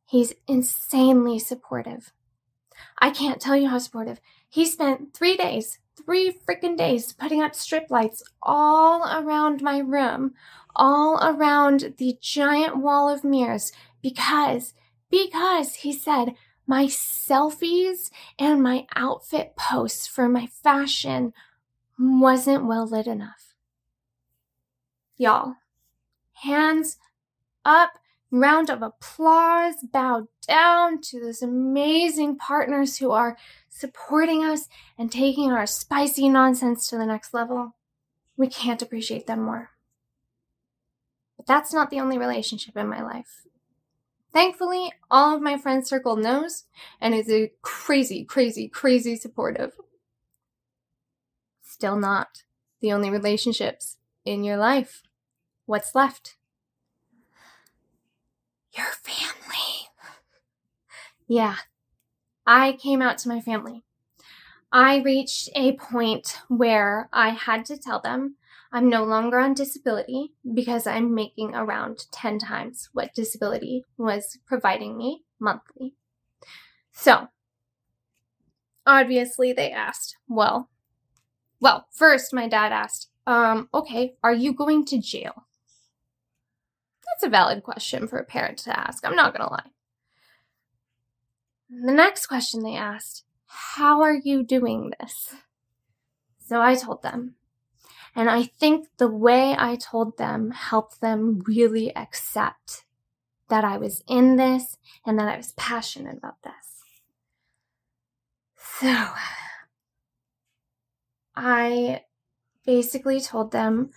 He's 0.06 0.34
insanely 0.48 1.40
supportive. 1.40 2.14
I 3.00 3.10
can't 3.10 3.42
tell 3.42 3.56
you 3.56 3.70
how 3.70 3.80
supportive. 3.80 4.20
He 4.50 4.66
spent 4.66 5.14
three 5.14 5.36
days, 5.36 5.80
three 5.96 6.32
freaking 6.48 6.78
days, 6.78 7.14
putting 7.14 7.42
up 7.42 7.56
strip 7.56 7.90
lights 7.90 8.24
all 8.44 9.04
around 9.04 9.62
my 9.62 9.80
room, 9.80 10.34
all 10.76 11.18
around 11.22 11.96
the 11.98 12.18
giant 12.22 12.78
wall 12.78 13.10
of 13.10 13.24
mirrors 13.24 13.72
because, 14.02 14.74
because 15.10 15.76
he 15.76 15.94
said, 15.94 16.36
my 16.68 16.86
selfies 16.86 18.12
and 18.38 18.62
my 18.62 18.86
outfit 18.96 19.56
posts 19.56 20.08
for 20.08 20.30
my 20.30 20.48
fashion 20.48 21.34
wasn't 22.02 22.66
well 22.66 22.88
lit 22.88 23.08
enough 23.08 23.52
y'all. 25.22 25.56
Hands 26.34 26.98
up, 27.64 27.92
round 28.32 28.72
of 28.72 28.82
applause, 28.82 29.76
bow 29.94 30.28
down 30.48 31.00
to 31.02 31.20
those 31.20 31.44
amazing 31.44 32.38
partners 32.38 32.98
who 32.98 33.12
are 33.12 33.38
supporting 33.70 34.44
us 34.44 34.68
and 34.98 35.12
taking 35.12 35.52
our 35.52 35.68
spicy 35.68 36.28
nonsense 36.28 36.88
to 36.88 36.98
the 36.98 37.06
next 37.06 37.34
level. 37.34 37.76
We 38.36 38.48
can't 38.48 38.82
appreciate 38.82 39.28
them 39.28 39.44
more. 39.44 39.70
But 41.38 41.46
that's 41.46 41.74
not 41.74 41.92
the 41.92 42.00
only 42.00 42.18
relationship 42.18 42.76
in 42.76 42.90
my 42.90 43.04
life. 43.04 43.44
Thankfully, 44.34 44.92
all 45.12 45.36
of 45.36 45.42
my 45.42 45.58
friend 45.58 45.86
circle 45.86 46.16
knows 46.16 46.64
and 47.00 47.14
is 47.14 47.30
a 47.30 47.52
crazy, 47.62 48.24
crazy, 48.24 48.68
crazy 48.68 49.16
supportive. 49.16 49.74
Still 51.82 51.98
not 51.98 52.44
the 52.80 52.94
only 52.94 53.10
relationships 53.10 53.98
in 54.24 54.44
your 54.44 54.56
life 54.56 55.02
what's 55.66 55.96
left? 55.96 56.36
Your 58.78 58.86
family. 58.86 59.90
yeah, 61.28 61.56
I 62.46 62.74
came 62.74 63.02
out 63.02 63.18
to 63.18 63.30
my 63.30 63.42
family. 63.42 63.84
I 64.72 64.98
reached 64.98 65.50
a 65.56 65.76
point 65.76 66.38
where 66.50 67.10
I 67.12 67.30
had 67.30 67.66
to 67.66 67.80
tell 67.80 68.00
them 68.00 68.36
I'm 68.72 68.88
no 68.88 69.04
longer 69.04 69.40
on 69.40 69.56
disability 69.56 70.34
because 70.54 70.86
I'm 70.86 71.16
making 71.16 71.56
around 71.56 72.06
10 72.12 72.38
times 72.38 72.90
what 72.94 73.16
disability 73.16 73.86
was 73.98 74.38
providing 74.46 75.00
me 75.00 75.24
monthly. 75.40 75.96
So, 76.92 77.30
obviously, 78.86 79.52
they 79.52 79.72
asked, 79.72 80.18
well, 80.30 80.70
well, 81.62 81.86
first 81.92 82.34
my 82.34 82.50
dad 82.50 82.74
asked, 82.74 83.08
um, 83.26 83.70
okay, 83.74 84.16
are 84.24 84.34
you 84.34 84.52
going 84.52 84.84
to 84.86 85.00
jail? 85.00 85.46
That's 87.06 87.24
a 87.24 87.30
valid 87.30 87.64
question 87.64 88.08
for 88.08 88.18
a 88.18 88.26
parent 88.26 88.58
to 88.60 88.78
ask. 88.78 89.06
I'm 89.06 89.16
not 89.16 89.34
going 89.34 89.48
to 89.48 89.54
lie. 89.54 89.70
The 91.70 91.94
next 91.94 92.26
question 92.26 92.64
they 92.64 92.76
asked, 92.76 93.24
How 93.46 94.02
are 94.02 94.16
you 94.16 94.44
doing 94.44 94.92
this? 95.00 95.36
So 96.46 96.62
I 96.62 96.76
told 96.76 97.04
them. 97.04 97.36
And 98.16 98.30
I 98.30 98.44
think 98.44 98.88
the 98.98 99.08
way 99.08 99.56
I 99.58 99.78
told 99.78 100.18
them 100.18 100.52
helped 100.52 101.00
them 101.00 101.42
really 101.46 101.96
accept 101.96 102.84
that 103.50 103.64
I 103.64 103.78
was 103.78 104.04
in 104.08 104.36
this 104.36 104.78
and 105.06 105.18
that 105.20 105.30
I 105.30 105.38
was 105.38 105.54
passionate 105.54 106.18
about 106.18 106.42
this. 106.44 106.84
So 108.58 109.08
I 111.36 112.02
basically 112.66 113.22
told 113.22 113.52
them 113.52 113.92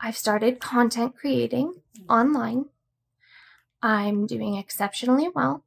I've 0.00 0.16
started 0.16 0.60
content 0.60 1.16
creating 1.16 1.74
online. 2.08 2.66
I'm 3.82 4.26
doing 4.26 4.56
exceptionally 4.56 5.28
well. 5.34 5.64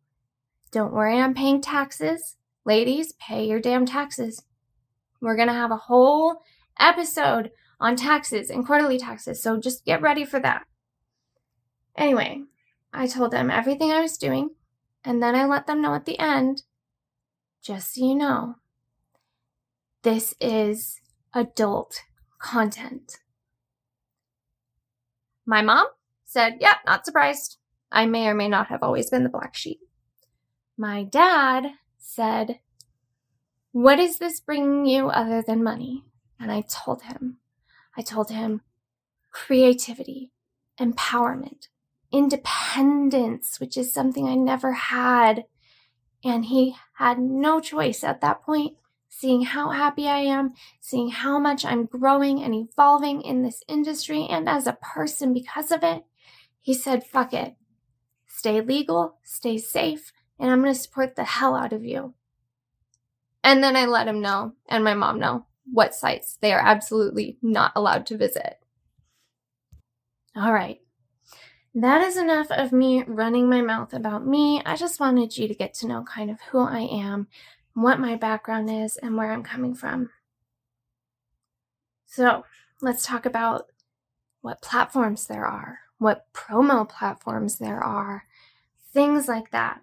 Don't 0.72 0.94
worry, 0.94 1.20
I'm 1.20 1.34
paying 1.34 1.62
taxes. 1.62 2.38
Ladies, 2.66 3.14
pay 3.14 3.46
your 3.46 3.60
damn 3.60 3.86
taxes. 3.86 4.44
We're 5.22 5.36
going 5.36 5.48
to 5.48 5.54
have 5.54 5.72
a 5.72 5.78
whole 5.78 6.42
episode 6.80 7.52
on 7.80 7.96
taxes 7.96 8.50
and 8.50 8.66
quarterly 8.66 8.98
taxes, 8.98 9.42
so 9.42 9.60
just 9.60 9.86
get 9.86 10.02
ready 10.02 10.24
for 10.24 10.40
that. 10.40 10.64
Anyway, 11.96 12.44
I 12.94 13.08
told 13.08 13.32
them 13.32 13.50
everything 13.50 13.92
I 13.92 14.02
was 14.02 14.18
doing, 14.18 14.52
and 15.04 15.22
then 15.22 15.36
I 15.36 15.46
let 15.46 15.68
them 15.68 15.82
know 15.82 15.94
at 15.94 16.06
the 16.06 16.20
end 16.20 16.64
just 17.62 17.94
so 17.94 18.06
you 18.06 18.16
know, 18.16 18.56
this 20.04 20.34
is 20.40 21.00
adult 21.34 22.04
content. 22.40 23.20
My 25.46 25.62
mom 25.62 25.88
said, 26.26 26.58
Yeah, 26.60 26.76
not 26.86 27.06
surprised. 27.06 27.58
I 27.92 28.06
may 28.06 28.28
or 28.28 28.34
may 28.34 28.48
not 28.48 28.68
have 28.68 28.84
always 28.84 29.10
been 29.10 29.24
the 29.24 29.30
black 29.30 29.56
sheep. 29.56 29.80
My 30.78 31.04
dad 31.04 31.72
said, 31.98 32.60
What 33.72 34.00
is 34.00 34.18
this 34.18 34.40
bringing 34.40 34.86
you 34.86 35.10
other 35.10 35.42
than 35.42 35.64
money? 35.64 36.06
And 36.40 36.52
I 36.52 36.62
told 36.62 37.04
him, 37.04 37.38
I 37.98 38.02
told 38.02 38.32
him 38.32 38.62
creativity, 39.32 40.32
empowerment, 40.80 41.68
independence, 42.12 43.60
which 43.60 43.78
is 43.78 43.94
something 43.94 44.28
I 44.28 44.36
never 44.36 44.74
had. 44.74 45.46
And 46.24 46.46
he 46.46 46.76
had 46.94 47.20
no 47.20 47.60
choice 47.60 48.04
at 48.04 48.22
that 48.22 48.42
point 48.42 48.78
seeing 49.14 49.44
how 49.44 49.70
happy 49.70 50.08
I 50.08 50.20
am, 50.20 50.54
seeing 50.80 51.10
how 51.10 51.38
much 51.38 51.66
I'm 51.66 51.86
growing 51.86 52.42
and 52.42 52.56
evolving 52.56 53.22
in 53.22 53.44
this 53.44 53.62
industry 53.68 54.26
and 54.28 54.48
as 54.48 54.66
a 54.66 54.78
person 54.82 55.34
because 55.34 55.70
of 55.70 55.84
it, 55.84 56.06
he 56.62 56.74
said, 56.74 57.04
fuck 57.04 57.34
it. 57.34 57.56
Stay 58.26 58.62
legal, 58.62 59.18
stay 59.24 59.58
safe, 59.58 60.14
and 60.40 60.50
I'm 60.50 60.62
going 60.62 60.74
to 60.74 60.80
support 60.80 61.16
the 61.16 61.26
hell 61.26 61.56
out 61.56 61.74
of 61.74 61.84
you. 61.84 62.14
And 63.44 63.62
then 63.62 63.76
I 63.76 63.86
let 63.86 64.08
him 64.08 64.22
know 64.22 64.54
and 64.70 64.84
my 64.84 64.94
mom 64.94 65.20
know 65.20 65.46
what 65.72 65.94
sites 65.94 66.38
they 66.42 66.54
are 66.54 66.62
absolutely 66.62 67.38
not 67.42 67.74
allowed 67.76 68.06
to 68.08 68.18
visit. 68.18 68.60
All 70.36 70.54
right. 70.54 70.80
That 71.76 72.02
is 72.02 72.16
enough 72.16 72.50
of 72.50 72.72
me 72.72 73.04
running 73.06 73.50
my 73.50 73.62
mouth 73.62 73.94
about 73.94 74.26
me. 74.26 74.62
I 74.66 74.78
just 74.78 75.02
wanted 75.02 75.38
you 75.38 75.50
to 75.50 75.54
get 75.54 75.74
to 75.76 75.88
know 75.88 76.04
kind 76.04 76.32
of 76.32 76.40
who 76.52 76.60
I 76.60 76.82
am, 76.82 77.28
what 77.74 78.00
my 78.00 78.16
background 78.16 78.70
is, 78.70 78.98
and 78.98 79.16
where 79.16 79.32
I'm 79.32 79.44
coming 79.44 79.74
from. 79.74 80.10
So 82.06 82.46
let's 82.82 83.06
talk 83.06 83.26
about 83.26 83.68
what 84.42 84.62
platforms 84.62 85.28
there 85.28 85.46
are, 85.46 85.80
what 85.98 86.26
promo 86.34 86.88
platforms 86.88 87.58
there 87.58 87.82
are, 87.82 88.26
things 88.94 89.28
like 89.28 89.52
that. 89.52 89.82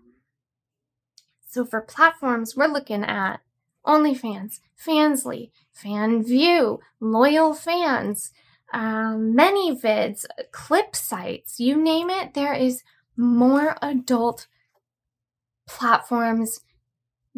So 1.48 1.64
for 1.64 1.80
platforms, 1.80 2.56
we're 2.56 2.66
looking 2.66 3.04
at 3.04 3.40
OnlyFans, 3.86 4.60
Fansly, 4.78 5.50
Fanvue, 5.74 6.78
Loyal 7.00 7.54
Fans, 7.54 8.32
um, 8.74 9.34
ManyVids, 9.34 10.26
clip 10.52 10.94
sites, 10.94 11.58
you 11.58 11.82
name 11.82 12.10
it, 12.10 12.34
there 12.34 12.52
is 12.52 12.82
more 13.16 13.76
adult 13.80 14.46
platforms 15.66 16.60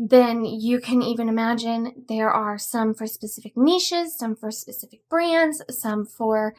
than 0.02 0.46
you 0.46 0.80
can 0.80 1.02
even 1.02 1.28
imagine. 1.28 2.04
There 2.08 2.30
are 2.30 2.56
some 2.56 2.94
for 2.94 3.06
specific 3.06 3.54
niches, 3.54 4.16
some 4.16 4.34
for 4.34 4.50
specific 4.50 5.06
brands, 5.10 5.62
some 5.68 6.06
for 6.06 6.54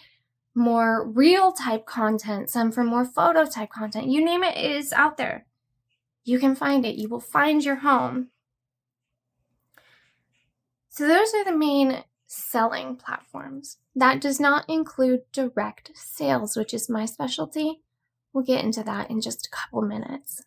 more 0.54 1.04
real 1.08 1.52
type 1.52 1.88
content, 1.88 2.52
some 2.52 2.72
for 2.72 2.84
more 2.84 3.04
photo 3.04 3.46
type 3.46 3.72
content. 3.72 4.10
You 4.10 4.24
name 4.24 4.44
it, 4.44 4.56
it 4.56 4.72
is 4.72 4.94
out 4.94 5.18
there. 5.18 5.48
You 6.24 6.38
can 6.38 6.56
find 6.56 6.86
it. 6.86 6.98
You 6.98 7.10
will 7.10 7.20
find 7.20 7.66
your 7.66 7.78
home. 7.78 8.28
So, 10.90 11.08
those 11.08 11.34
are 11.34 11.44
the 11.44 11.58
main 11.58 12.04
selling 12.28 12.96
platforms. 12.96 13.78
That 13.96 14.22
does 14.22 14.40
not 14.40 14.70
include 14.70 15.22
direct 15.32 15.92
sales, 15.96 16.56
which 16.56 16.76
is 16.76 16.90
my 16.90 17.06
specialty. 17.06 17.82
We'll 18.34 18.44
get 18.44 18.64
into 18.64 18.84
that 18.84 19.10
in 19.10 19.20
just 19.20 19.48
a 19.48 19.50
couple 19.50 19.82
minutes. 19.82 20.44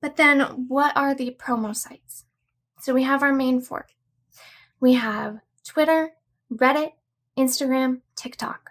But 0.00 0.16
then, 0.16 0.40
what 0.68 0.96
are 0.96 1.14
the 1.14 1.36
promo 1.38 1.76
sites? 1.76 2.24
So, 2.80 2.94
we 2.94 3.02
have 3.02 3.22
our 3.22 3.32
main 3.32 3.60
four 3.60 3.86
we 4.80 4.94
have 4.94 5.40
Twitter, 5.64 6.12
Reddit, 6.50 6.92
Instagram, 7.38 8.00
TikTok. 8.16 8.70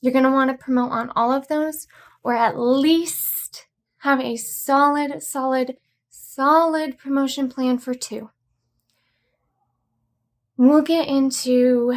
You're 0.00 0.12
going 0.12 0.24
to 0.24 0.32
want 0.32 0.50
to 0.50 0.62
promote 0.62 0.90
on 0.90 1.10
all 1.14 1.32
of 1.32 1.46
those, 1.46 1.86
or 2.24 2.34
at 2.34 2.58
least 2.58 3.66
have 3.98 4.20
a 4.20 4.36
solid, 4.36 5.22
solid, 5.22 5.76
solid 6.10 6.98
promotion 6.98 7.48
plan 7.48 7.78
for 7.78 7.94
two. 7.94 8.30
We'll 10.56 10.82
get 10.82 11.08
into 11.08 11.96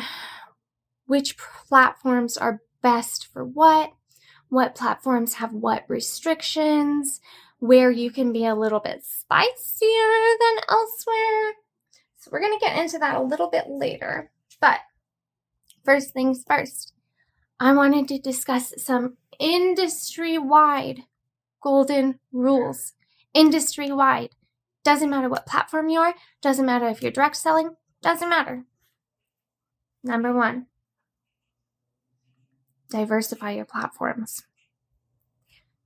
which 1.07 1.37
platforms 1.37 2.37
are 2.37 2.61
best 2.81 3.25
for 3.25 3.43
what, 3.43 3.91
what 4.49 4.75
platforms 4.75 5.35
have 5.35 5.51
what 5.51 5.85
restrictions, 5.87 7.19
where 7.59 7.91
you 7.91 8.11
can 8.11 8.33
be 8.33 8.45
a 8.45 8.55
little 8.55 8.79
bit 8.79 9.03
spicier 9.03 10.35
than 10.39 10.63
elsewhere. 10.69 11.53
So, 12.17 12.29
we're 12.31 12.41
going 12.41 12.57
to 12.57 12.65
get 12.65 12.77
into 12.77 12.99
that 12.99 13.15
a 13.15 13.21
little 13.21 13.49
bit 13.49 13.65
later. 13.67 14.31
But 14.59 14.79
first 15.83 16.11
things 16.11 16.43
first, 16.47 16.93
I 17.59 17.73
wanted 17.73 18.07
to 18.09 18.19
discuss 18.19 18.73
some 18.77 19.17
industry 19.39 20.37
wide 20.37 21.03
golden 21.61 22.19
rules. 22.31 22.93
Industry 23.33 23.91
wide. 23.91 24.29
Doesn't 24.83 25.09
matter 25.09 25.27
what 25.27 25.47
platform 25.47 25.89
you 25.89 25.99
are, 25.99 26.13
doesn't 26.41 26.65
matter 26.65 26.87
if 26.87 27.01
you're 27.01 27.11
direct 27.11 27.35
selling, 27.37 27.71
doesn't 28.03 28.29
matter. 28.29 28.65
Number 30.03 30.31
one, 30.31 30.67
diversify 32.91 33.53
your 33.53 33.65
platforms. 33.65 34.43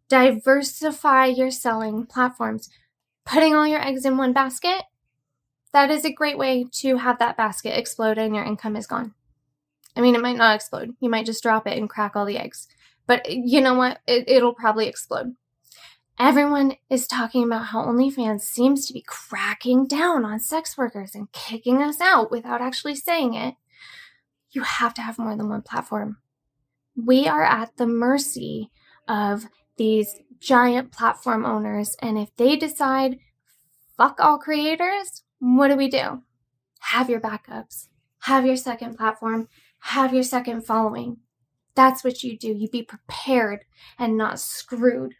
Diversify 0.10 1.26
your 1.28 1.52
selling 1.52 2.06
platforms. 2.06 2.70
Putting 3.26 3.56
all 3.56 3.68
your 3.68 3.82
eggs 3.82 4.06
in 4.06 4.18
one 4.18 4.34
basket, 4.34 4.84
that 5.72 5.92
is 5.92 6.04
a 6.04 6.12
great 6.12 6.38
way 6.38 6.66
to 6.74 6.98
have 6.98 7.20
that 7.20 7.38
basket 7.38 7.78
explode 7.78 8.18
and 8.18 8.36
your 8.36 8.44
income 8.44 8.76
is 8.76 8.88
gone. 8.88 9.14
I 9.96 10.02
mean, 10.02 10.16
it 10.16 10.22
might 10.22 10.38
not 10.38 10.56
explode. 10.56 10.96
You 11.00 11.10
might 11.10 11.26
just 11.26 11.44
drop 11.44 11.68
it 11.68 11.78
and 11.78 11.90
crack 11.90 12.16
all 12.16 12.26
the 12.26 12.38
eggs. 12.38 12.68
But 13.06 13.30
you 13.30 13.62
know 13.62 13.74
what? 13.74 14.00
It, 14.08 14.30
it'll 14.30 14.54
probably 14.54 14.88
explode. 14.88 15.36
Everyone 16.20 16.76
is 16.90 17.08
talking 17.08 17.44
about 17.44 17.68
how 17.68 17.86
OnlyFans 17.86 18.42
seems 18.42 18.86
to 18.86 18.94
be 18.94 19.04
cracking 19.06 19.88
down 19.88 20.26
on 20.26 20.40
sex 20.40 20.78
workers 20.78 21.16
and 21.16 21.32
kicking 21.32 21.82
us 21.82 22.02
out 22.02 22.30
without 22.30 22.62
actually 22.62 22.96
saying 22.96 23.36
it. 23.36 23.56
You 24.52 24.64
have 24.64 24.94
to 24.96 25.02
have 25.02 25.18
more 25.18 25.36
than 25.36 25.50
one 25.50 25.62
platform. 25.62 26.18
We 26.96 27.28
are 27.28 27.44
at 27.44 27.78
the 27.78 27.88
mercy 27.88 28.70
of 29.08 29.48
these 29.80 30.20
giant 30.40 30.92
platform 30.92 31.46
owners, 31.46 31.96
and 32.02 32.20
if 32.20 32.36
they 32.36 32.56
decide, 32.56 33.18
fuck 33.98 34.20
all 34.20 34.38
creators, 34.38 35.24
what 35.40 35.70
do 35.70 35.76
we 35.76 35.90
do? 35.90 36.22
Have 36.82 37.10
your 37.10 37.20
backups, 37.20 37.88
have 38.24 38.46
your 38.46 38.58
second 38.58 38.98
platform, 38.98 39.48
have 39.80 40.14
your 40.14 40.24
second 40.24 40.66
following. 40.66 41.18
That's 41.76 42.04
what 42.04 42.24
you 42.24 42.38
do. 42.38 42.50
You 42.50 42.68
be 42.68 42.84
prepared 42.84 43.66
and 43.98 44.18
not 44.18 44.40
screwed. 44.40 45.16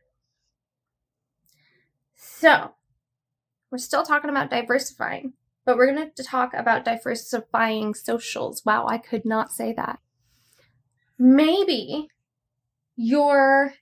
So, 2.16 2.74
we're 3.72 3.78
still 3.78 4.04
talking 4.04 4.30
about 4.30 4.50
diversifying, 4.50 5.34
but 5.66 5.78
we're 5.78 5.94
going 5.94 6.12
to 6.14 6.24
talk 6.24 6.54
about 6.54 6.84
diversifying 6.84 7.94
socials. 7.94 8.66
Wow, 8.66 8.88
I 8.88 8.98
could 8.98 9.24
not 9.26 9.52
say 9.52 9.74
that. 9.74 10.00
Maybe 11.18 12.10
your 12.96 13.74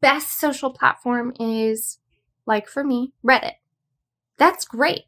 best 0.00 0.38
social 0.38 0.70
platform 0.70 1.32
is, 1.38 1.98
like 2.46 2.68
for 2.68 2.84
me, 2.84 3.12
Reddit. 3.24 3.54
That's 4.36 4.64
great. 4.64 5.04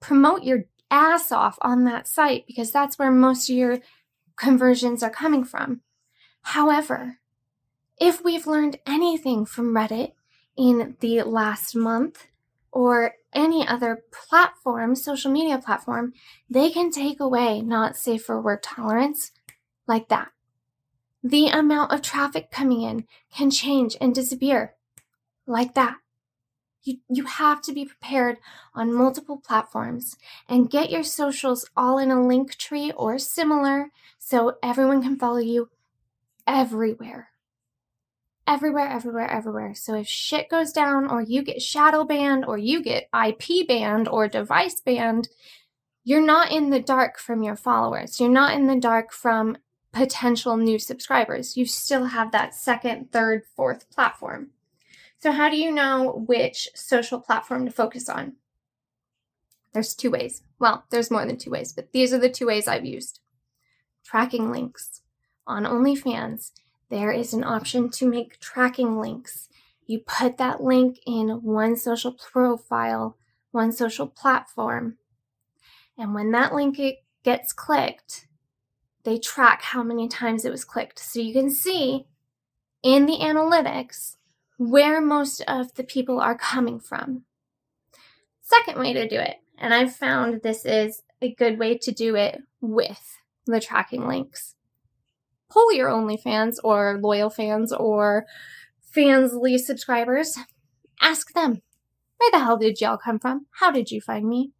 Promote 0.00 0.44
your 0.44 0.64
ass 0.90 1.32
off 1.32 1.58
on 1.62 1.84
that 1.84 2.08
site 2.08 2.46
because 2.46 2.70
that's 2.72 2.98
where 2.98 3.10
most 3.10 3.48
of 3.48 3.56
your 3.56 3.78
conversions 4.36 5.02
are 5.02 5.10
coming 5.10 5.44
from. 5.44 5.80
However, 6.42 7.18
if 7.98 8.24
we've 8.24 8.46
learned 8.46 8.78
anything 8.86 9.44
from 9.44 9.74
Reddit, 9.74 10.12
in 10.60 10.94
the 11.00 11.22
last 11.22 11.74
month 11.74 12.26
or 12.70 13.14
any 13.32 13.66
other 13.66 14.04
platform, 14.12 14.94
social 14.94 15.30
media 15.30 15.58
platform, 15.58 16.12
they 16.50 16.70
can 16.70 16.90
take 16.90 17.18
away 17.18 17.62
not 17.62 17.96
safe 17.96 18.22
for 18.24 18.40
work 18.40 18.60
tolerance 18.62 19.32
like 19.86 20.08
that. 20.08 20.28
The 21.22 21.48
amount 21.48 21.92
of 21.92 22.02
traffic 22.02 22.50
coming 22.50 22.82
in 22.82 23.06
can 23.34 23.50
change 23.50 23.96
and 24.00 24.14
disappear 24.14 24.74
like 25.46 25.74
that. 25.74 25.96
You, 26.82 26.98
you 27.10 27.24
have 27.24 27.60
to 27.62 27.72
be 27.72 27.84
prepared 27.84 28.38
on 28.74 28.94
multiple 28.94 29.36
platforms 29.36 30.16
and 30.48 30.70
get 30.70 30.90
your 30.90 31.04
socials 31.04 31.68
all 31.76 31.98
in 31.98 32.10
a 32.10 32.26
link 32.26 32.56
tree 32.56 32.90
or 32.92 33.18
similar 33.18 33.90
so 34.18 34.56
everyone 34.62 35.02
can 35.02 35.18
follow 35.18 35.38
you 35.38 35.68
everywhere 36.46 37.30
everywhere, 38.50 38.88
everywhere, 38.88 39.30
everywhere. 39.30 39.74
So 39.74 39.94
if 39.94 40.08
shit 40.08 40.48
goes 40.48 40.72
down, 40.72 41.08
or 41.08 41.22
you 41.22 41.42
get 41.42 41.62
shadow 41.62 42.04
banned, 42.04 42.44
or 42.44 42.58
you 42.58 42.82
get 42.82 43.08
IP 43.14 43.68
banned, 43.68 44.08
or 44.08 44.26
device 44.26 44.80
banned, 44.80 45.28
you're 46.02 46.20
not 46.20 46.50
in 46.50 46.70
the 46.70 46.80
dark 46.80 47.18
from 47.18 47.44
your 47.44 47.54
followers. 47.54 48.18
You're 48.18 48.28
not 48.28 48.54
in 48.54 48.66
the 48.66 48.80
dark 48.80 49.12
from 49.12 49.56
potential 49.92 50.56
new 50.56 50.78
subscribers. 50.78 51.56
You 51.56 51.66
still 51.66 52.06
have 52.06 52.32
that 52.32 52.54
second, 52.54 53.12
third, 53.12 53.42
fourth 53.56 53.90
platform. 53.90 54.50
So, 55.18 55.32
how 55.32 55.50
do 55.50 55.56
you 55.56 55.70
know 55.70 56.24
which 56.26 56.68
social 56.74 57.20
platform 57.20 57.66
to 57.66 57.72
focus 57.72 58.08
on? 58.08 58.34
There's 59.72 59.94
two 59.94 60.10
ways. 60.10 60.42
Well, 60.58 60.84
there's 60.90 61.10
more 61.10 61.24
than 61.24 61.36
two 61.36 61.50
ways, 61.50 61.72
but 61.72 61.92
these 61.92 62.12
are 62.12 62.18
the 62.18 62.30
two 62.30 62.46
ways 62.46 62.66
I've 62.66 62.84
used. 62.84 63.20
Tracking 64.04 64.50
links 64.50 65.02
on 65.46 65.64
OnlyFans 65.64 66.52
there 66.90 67.12
is 67.12 67.32
an 67.32 67.44
option 67.44 67.88
to 67.90 68.08
make 68.08 68.40
tracking 68.40 68.98
links. 68.98 69.48
You 69.86 70.00
put 70.00 70.38
that 70.38 70.60
link 70.60 70.98
in 71.06 71.28
one 71.42 71.76
social 71.76 72.12
profile, 72.12 73.16
one 73.52 73.70
social 73.70 74.08
platform. 74.08 74.98
And 75.96 76.14
when 76.14 76.32
that 76.32 76.52
link 76.52 76.80
gets 77.22 77.52
clicked, 77.52 78.26
they 79.04 79.18
track 79.18 79.62
how 79.62 79.82
many 79.82 80.08
times 80.08 80.44
it 80.44 80.50
was 80.50 80.64
clicked. 80.64 80.98
So 80.98 81.20
you 81.20 81.32
can 81.32 81.50
see 81.50 82.06
in 82.82 83.06
the 83.06 83.18
analytics 83.18 84.16
where 84.56 85.00
most 85.00 85.40
of 85.48 85.74
the 85.74 85.84
people 85.84 86.20
are 86.20 86.36
coming 86.36 86.80
from. 86.80 87.24
Second 88.42 88.78
way 88.78 88.92
to 88.92 89.08
do 89.08 89.16
it, 89.16 89.36
and 89.58 89.72
I've 89.72 89.94
found 89.94 90.42
this 90.42 90.64
is 90.64 91.02
a 91.22 91.32
good 91.34 91.58
way 91.58 91.78
to 91.78 91.92
do 91.92 92.16
it 92.16 92.40
with 92.60 93.18
the 93.46 93.60
tracking 93.60 94.06
links 94.06 94.54
pull 95.50 95.72
your 95.72 95.90
OnlyFans 95.90 96.56
or 96.64 96.98
loyal 97.02 97.28
fans 97.28 97.72
or 97.72 98.24
Fansly 98.96 99.58
subscribers, 99.58 100.36
ask 101.00 101.32
them. 101.32 101.62
Where 102.16 102.30
the 102.32 102.40
hell 102.40 102.56
did 102.56 102.80
y'all 102.80 102.96
come 102.96 103.18
from? 103.18 103.46
How 103.52 103.70
did 103.70 103.90
you 103.90 104.00
find 104.00 104.28
me? 104.28 104.52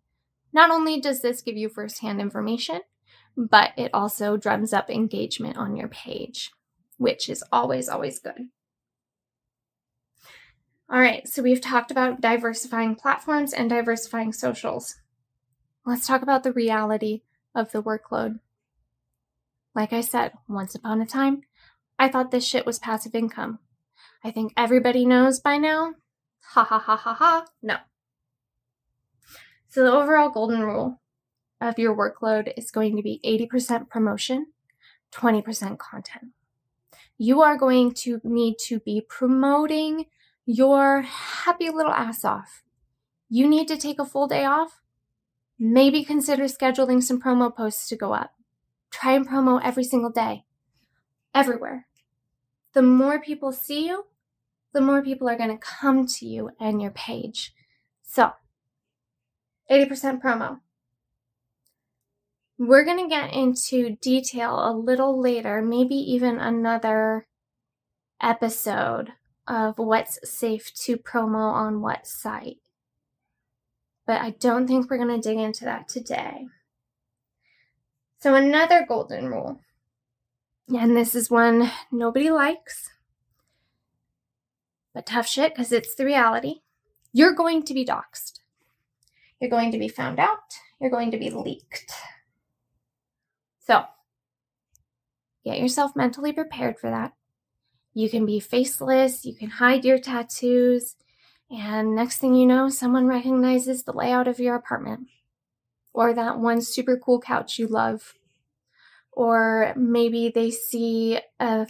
Not 0.53 0.70
only 0.70 1.00
does 1.00 1.20
this 1.20 1.42
give 1.42 1.57
you 1.57 1.68
firsthand 1.68 2.20
information, 2.20 2.81
but 3.37 3.73
it 3.77 3.90
also 3.95 4.37
drums 4.37 4.73
up 4.73 4.90
engagement 4.90 5.57
on 5.57 5.77
your 5.77 5.88
page, 5.88 6.51
which 6.99 7.29
is 7.29 7.45
always, 7.53 7.88
always 7.88 8.19
good. 8.19 8.49
All 10.90 11.01
right, 11.01 11.27
so 11.29 11.43
we've 11.43 11.61
talked 11.61 11.90
about 11.90 12.21
diversifying 12.21 12.97
platforms 12.97 13.53
and 13.53 13.71
diversifying 13.71 14.33
socials. 14.33 14.97
Let's 15.87 16.07
talk 16.07 16.23
about 16.23 16.43
the 16.43 16.53
reality 16.53 17.23
of 17.55 17.71
the 17.73 17.83
workload. 17.83 18.40
Like 19.75 19.93
I 19.93 20.01
said, 20.01 20.33
once 20.49 20.75
upon 20.75 21.01
a 21.01 21.07
time, 21.07 21.43
I 21.99 22.09
thought 22.09 22.31
this 22.31 22.45
shit 22.45 22.66
was 22.66 22.79
passive 22.79 23.14
income. 23.14 23.61
I 24.25 24.31
think 24.31 24.53
everybody 24.57 25.07
knows 25.07 25.38
by 25.38 25.59
now. 25.59 25.95
Ha 26.55 26.64
ha 26.64 26.79
ha 26.79 26.97
ha 26.97 27.14
ha. 27.14 27.47
No. 27.62 27.77
So, 29.69 29.85
the 29.85 29.93
overall 29.93 30.31
golden 30.31 30.62
rule 30.62 30.99
of 31.61 31.79
your 31.79 31.94
workload 31.94 32.53
is 32.57 32.70
going 32.70 32.96
to 32.96 33.03
be 33.03 33.20
80% 33.25 33.88
promotion, 33.88 34.46
20% 35.12 35.79
content. 35.79 36.33
You 37.18 37.42
are 37.42 37.57
going 37.57 37.92
to 37.94 38.20
need 38.25 38.57
to 38.66 38.81
be 38.81 39.05
promoting 39.07 40.07
your 40.46 41.03
happy 41.03 41.68
little 41.68 41.92
ass 41.92 42.25
off. 42.25 42.62
You 43.29 43.49
need 43.49 43.68
to 43.68 43.77
take 43.77 43.99
a 43.99 44.07
full 44.07 44.27
day 44.27 44.44
off? 44.44 44.81
Maybe 45.59 46.03
consider 46.03 46.44
scheduling 46.44 47.03
some 47.03 47.20
promo 47.20 47.55
posts 47.55 47.88
to 47.90 47.96
go 47.96 48.14
up. 48.14 48.33
Try 48.90 49.12
and 49.12 49.29
promo 49.29 49.61
every 49.62 49.85
single 49.85 50.11
day, 50.11 50.44
everywhere. 51.35 51.87
The 52.73 52.83
more 52.83 53.20
people 53.20 53.53
see 53.53 53.87
you, 53.87 54.07
the 54.73 54.81
more 54.81 55.03
people 55.03 55.29
are 55.29 55.37
going 55.37 55.51
to 55.51 55.59
come 55.59 56.07
to 56.07 56.27
you 56.27 56.51
and 56.59 56.81
your 56.81 56.92
page. 56.92 57.53
So, 58.03 58.33
80% 59.70 60.23
promo. 60.23 60.61
We're 62.61 62.85
going 62.85 63.03
to 63.03 63.09
get 63.09 63.33
into 63.33 63.96
detail 64.03 64.61
a 64.62 64.77
little 64.77 65.18
later, 65.18 65.62
maybe 65.62 65.94
even 65.94 66.38
another 66.38 67.27
episode 68.20 69.14
of 69.49 69.79
what's 69.79 70.18
safe 70.31 70.70
to 70.83 70.99
promo 70.99 71.55
on 71.55 71.81
what 71.81 72.07
site. 72.07 72.59
But 74.07 74.20
I 74.20 74.33
don't 74.33 74.66
think 74.66 74.90
we're 74.90 74.99
going 74.99 75.23
to 75.23 75.27
dig 75.27 75.38
into 75.38 75.64
that 75.64 75.88
today. 75.88 76.49
So, 78.20 78.35
another 78.35 78.85
golden 78.87 79.29
rule, 79.29 79.61
and 80.68 80.94
this 80.94 81.14
is 81.14 81.31
one 81.31 81.70
nobody 81.90 82.31
likes, 82.31 82.90
but 84.92 85.07
tough 85.07 85.27
shit 85.27 85.55
because 85.55 85.73
it's 85.73 85.94
the 85.94 86.05
reality. 86.05 86.57
You're 87.11 87.33
going 87.33 87.62
to 87.62 87.73
be 87.73 87.87
doxxed. 87.87 88.40
You're 89.40 89.49
going 89.49 89.73
to 89.73 89.79
be 89.79 89.88
found 89.88 90.18
out. 90.18 90.53
You're 90.79 90.90
going 90.90 91.11
to 91.12 91.18
be 91.18 91.31
leaked. 91.31 91.90
So, 93.61 93.85
get 95.44 95.59
yourself 95.59 95.94
mentally 95.94 96.33
prepared 96.33 96.79
for 96.79 96.90
that. 96.90 97.12
You 97.94 98.09
can 98.09 98.27
be 98.27 98.40
faceless, 98.40 99.25
you 99.25 99.35
can 99.35 99.51
hide 99.51 99.85
your 99.85 99.99
tattoos, 99.99 100.96
and 101.51 101.94
next 101.94 102.18
thing 102.18 102.35
you 102.35 102.46
know, 102.46 102.68
someone 102.68 103.07
recognizes 103.07 103.83
the 103.83 103.92
layout 103.92 104.29
of 104.29 104.38
your 104.38 104.55
apartment 104.55 105.09
or 105.92 106.14
that 106.14 106.38
one 106.38 106.61
super 106.61 106.96
cool 106.96 107.20
couch 107.20 107.59
you 107.59 107.66
love. 107.66 108.14
Or 109.12 109.75
maybe 109.77 110.31
they 110.33 110.51
see 110.51 111.18
a 111.40 111.66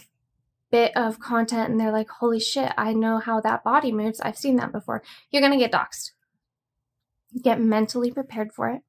bit 0.69 0.95
of 0.95 1.19
content 1.19 1.69
and 1.69 1.79
they're 1.79 1.91
like, 1.91 2.09
holy 2.09 2.39
shit, 2.39 2.71
I 2.77 2.93
know 2.93 3.17
how 3.17 3.41
that 3.41 3.63
body 3.63 3.91
moves. 3.91 4.21
I've 4.21 4.37
seen 4.37 4.57
that 4.57 4.71
before. 4.71 5.01
You're 5.31 5.41
going 5.41 5.51
to 5.51 5.57
get 5.57 5.71
doxxed. 5.71 6.11
Get 7.41 7.59
mentally 7.59 8.11
prepared 8.11 8.53
for 8.53 8.69
it, 8.69 8.81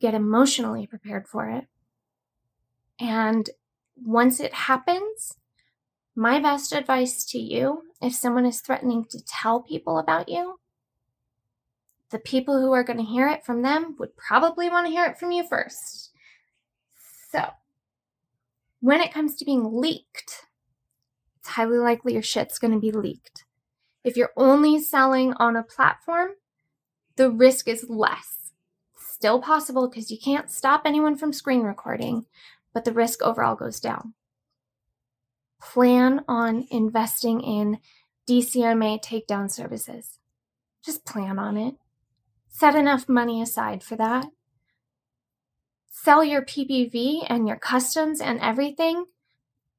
get 0.00 0.14
emotionally 0.14 0.86
prepared 0.86 1.28
for 1.28 1.48
it. 1.48 1.66
And 2.98 3.48
once 3.96 4.40
it 4.40 4.52
happens, 4.52 5.36
my 6.16 6.40
best 6.40 6.72
advice 6.72 7.24
to 7.26 7.38
you 7.38 7.82
if 8.00 8.14
someone 8.14 8.46
is 8.46 8.60
threatening 8.60 9.04
to 9.10 9.24
tell 9.24 9.60
people 9.60 9.98
about 9.98 10.28
you, 10.28 10.58
the 12.10 12.18
people 12.18 12.60
who 12.60 12.72
are 12.72 12.84
going 12.84 12.98
to 12.98 13.04
hear 13.04 13.28
it 13.28 13.44
from 13.44 13.62
them 13.62 13.94
would 13.98 14.16
probably 14.16 14.68
want 14.68 14.86
to 14.86 14.92
hear 14.92 15.04
it 15.04 15.18
from 15.18 15.30
you 15.30 15.46
first. 15.46 16.10
So, 17.30 17.50
when 18.80 19.00
it 19.00 19.12
comes 19.12 19.36
to 19.36 19.44
being 19.44 19.80
leaked, 19.80 20.46
it's 21.38 21.50
highly 21.50 21.78
likely 21.78 22.14
your 22.14 22.22
shit's 22.22 22.58
going 22.58 22.72
to 22.72 22.80
be 22.80 22.90
leaked. 22.90 23.44
If 24.02 24.16
you're 24.16 24.32
only 24.36 24.80
selling 24.80 25.34
on 25.34 25.56
a 25.56 25.62
platform, 25.62 26.30
the 27.16 27.30
risk 27.30 27.68
is 27.68 27.86
less. 27.88 28.39
Still 29.20 29.40
possible 29.40 29.88
because 29.88 30.10
you 30.10 30.18
can't 30.18 30.50
stop 30.50 30.82
anyone 30.84 31.16
from 31.16 31.32
screen 31.32 31.62
recording, 31.62 32.26
but 32.74 32.84
the 32.84 32.92
risk 32.92 33.22
overall 33.22 33.54
goes 33.54 33.78
down 33.78 34.14
plan 35.60 36.24
on 36.26 36.66
investing 36.70 37.40
in 37.40 37.78
DCMA 38.28 39.02
takedown 39.02 39.50
services. 39.50 40.18
Just 40.84 41.04
plan 41.04 41.38
on 41.38 41.56
it. 41.56 41.74
Set 42.48 42.74
enough 42.74 43.08
money 43.08 43.40
aside 43.42 43.82
for 43.82 43.96
that. 43.96 44.26
Sell 45.90 46.24
your 46.24 46.42
PPV 46.42 47.26
and 47.28 47.46
your 47.46 47.58
customs 47.58 48.20
and 48.20 48.40
everything 48.40 49.04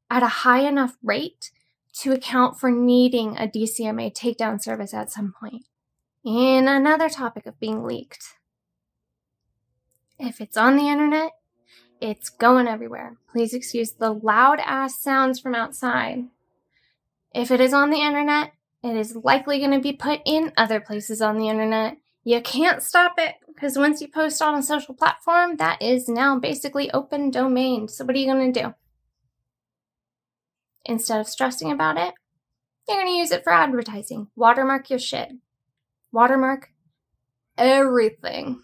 at 0.09 0.23
a 0.23 0.27
high 0.27 0.61
enough 0.61 0.97
rate 1.01 1.51
to 1.93 2.13
account 2.13 2.59
for 2.59 2.69
needing 2.69 3.35
a 3.37 3.47
DCMA 3.47 4.13
takedown 4.13 4.61
service 4.61 4.93
at 4.93 5.11
some 5.11 5.33
point. 5.37 5.65
In 6.23 6.67
another 6.67 7.09
topic 7.09 7.47
of 7.47 7.59
being 7.59 7.83
leaked. 7.83 8.35
If 10.23 10.39
it's 10.39 10.55
on 10.55 10.77
the 10.77 10.87
internet, 10.87 11.31
it's 11.99 12.29
going 12.29 12.67
everywhere. 12.67 13.17
Please 13.31 13.55
excuse 13.55 13.93
the 13.93 14.11
loud 14.11 14.59
ass 14.63 15.01
sounds 15.01 15.39
from 15.39 15.55
outside. 15.55 16.25
If 17.33 17.49
it 17.49 17.59
is 17.59 17.73
on 17.73 17.89
the 17.89 18.01
internet, 18.01 18.51
it 18.83 18.95
is 18.95 19.15
likely 19.15 19.57
going 19.57 19.71
to 19.71 19.79
be 19.79 19.93
put 19.93 20.21
in 20.23 20.53
other 20.55 20.79
places 20.79 21.23
on 21.23 21.39
the 21.39 21.49
internet. 21.49 21.97
You 22.23 22.39
can't 22.39 22.83
stop 22.83 23.13
it 23.17 23.33
because 23.47 23.79
once 23.79 23.99
you 23.99 24.07
post 24.07 24.43
on 24.43 24.53
a 24.53 24.61
social 24.61 24.93
platform, 24.93 25.57
that 25.57 25.81
is 25.81 26.07
now 26.07 26.37
basically 26.37 26.91
open 26.91 27.31
domain. 27.31 27.87
So, 27.87 28.05
what 28.05 28.15
are 28.15 28.19
you 28.19 28.31
going 28.31 28.53
to 28.53 28.61
do? 28.61 28.75
Instead 30.85 31.19
of 31.19 31.27
stressing 31.27 31.71
about 31.71 31.97
it, 31.97 32.13
you're 32.87 32.97
going 32.97 33.07
to 33.07 33.17
use 33.17 33.31
it 33.31 33.43
for 33.43 33.53
advertising. 33.53 34.27
Watermark 34.35 34.91
your 34.91 34.99
shit. 34.99 35.31
Watermark 36.11 36.69
everything. 37.57 38.63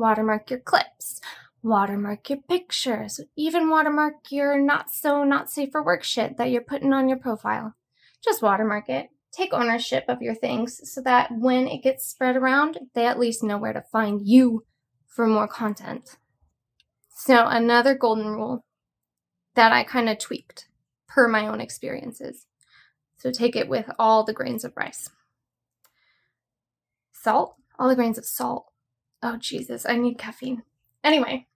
Watermark 0.00 0.50
your 0.50 0.60
clips 0.60 1.20
watermark 1.62 2.30
your 2.30 2.40
pictures, 2.48 3.20
even 3.36 3.68
watermark 3.68 4.30
your 4.30 4.58
not 4.58 4.90
so 4.90 5.24
not 5.24 5.50
safe 5.50 5.70
for 5.72 5.82
work 5.82 6.02
shit 6.02 6.36
that 6.36 6.50
you're 6.50 6.62
putting 6.62 6.92
on 6.92 7.08
your 7.08 7.18
profile. 7.18 7.74
Just 8.22 8.42
watermark 8.42 8.88
it. 8.88 9.08
Take 9.32 9.52
ownership 9.52 10.04
of 10.08 10.22
your 10.22 10.34
things 10.34 10.80
so 10.92 11.00
that 11.02 11.30
when 11.30 11.68
it 11.68 11.82
gets 11.82 12.08
spread 12.08 12.36
around, 12.36 12.78
they 12.94 13.06
at 13.06 13.18
least 13.18 13.44
know 13.44 13.58
where 13.58 13.72
to 13.72 13.82
find 13.92 14.26
you 14.26 14.64
for 15.06 15.26
more 15.26 15.46
content. 15.46 16.16
So, 17.14 17.46
another 17.46 17.94
golden 17.94 18.26
rule 18.26 18.64
that 19.54 19.72
I 19.72 19.84
kind 19.84 20.08
of 20.08 20.18
tweaked 20.18 20.66
per 21.06 21.28
my 21.28 21.46
own 21.46 21.60
experiences. 21.60 22.46
So, 23.18 23.30
take 23.30 23.54
it 23.54 23.68
with 23.68 23.88
all 23.98 24.24
the 24.24 24.32
grains 24.32 24.64
of 24.64 24.72
rice. 24.76 25.10
Salt, 27.12 27.54
all 27.78 27.88
the 27.88 27.96
grains 27.96 28.18
of 28.18 28.24
salt. 28.24 28.69
Oh, 29.22 29.36
Jesus, 29.36 29.84
I 29.86 29.96
need 29.96 30.18
caffeine. 30.18 30.62
Anyway, 31.04 31.46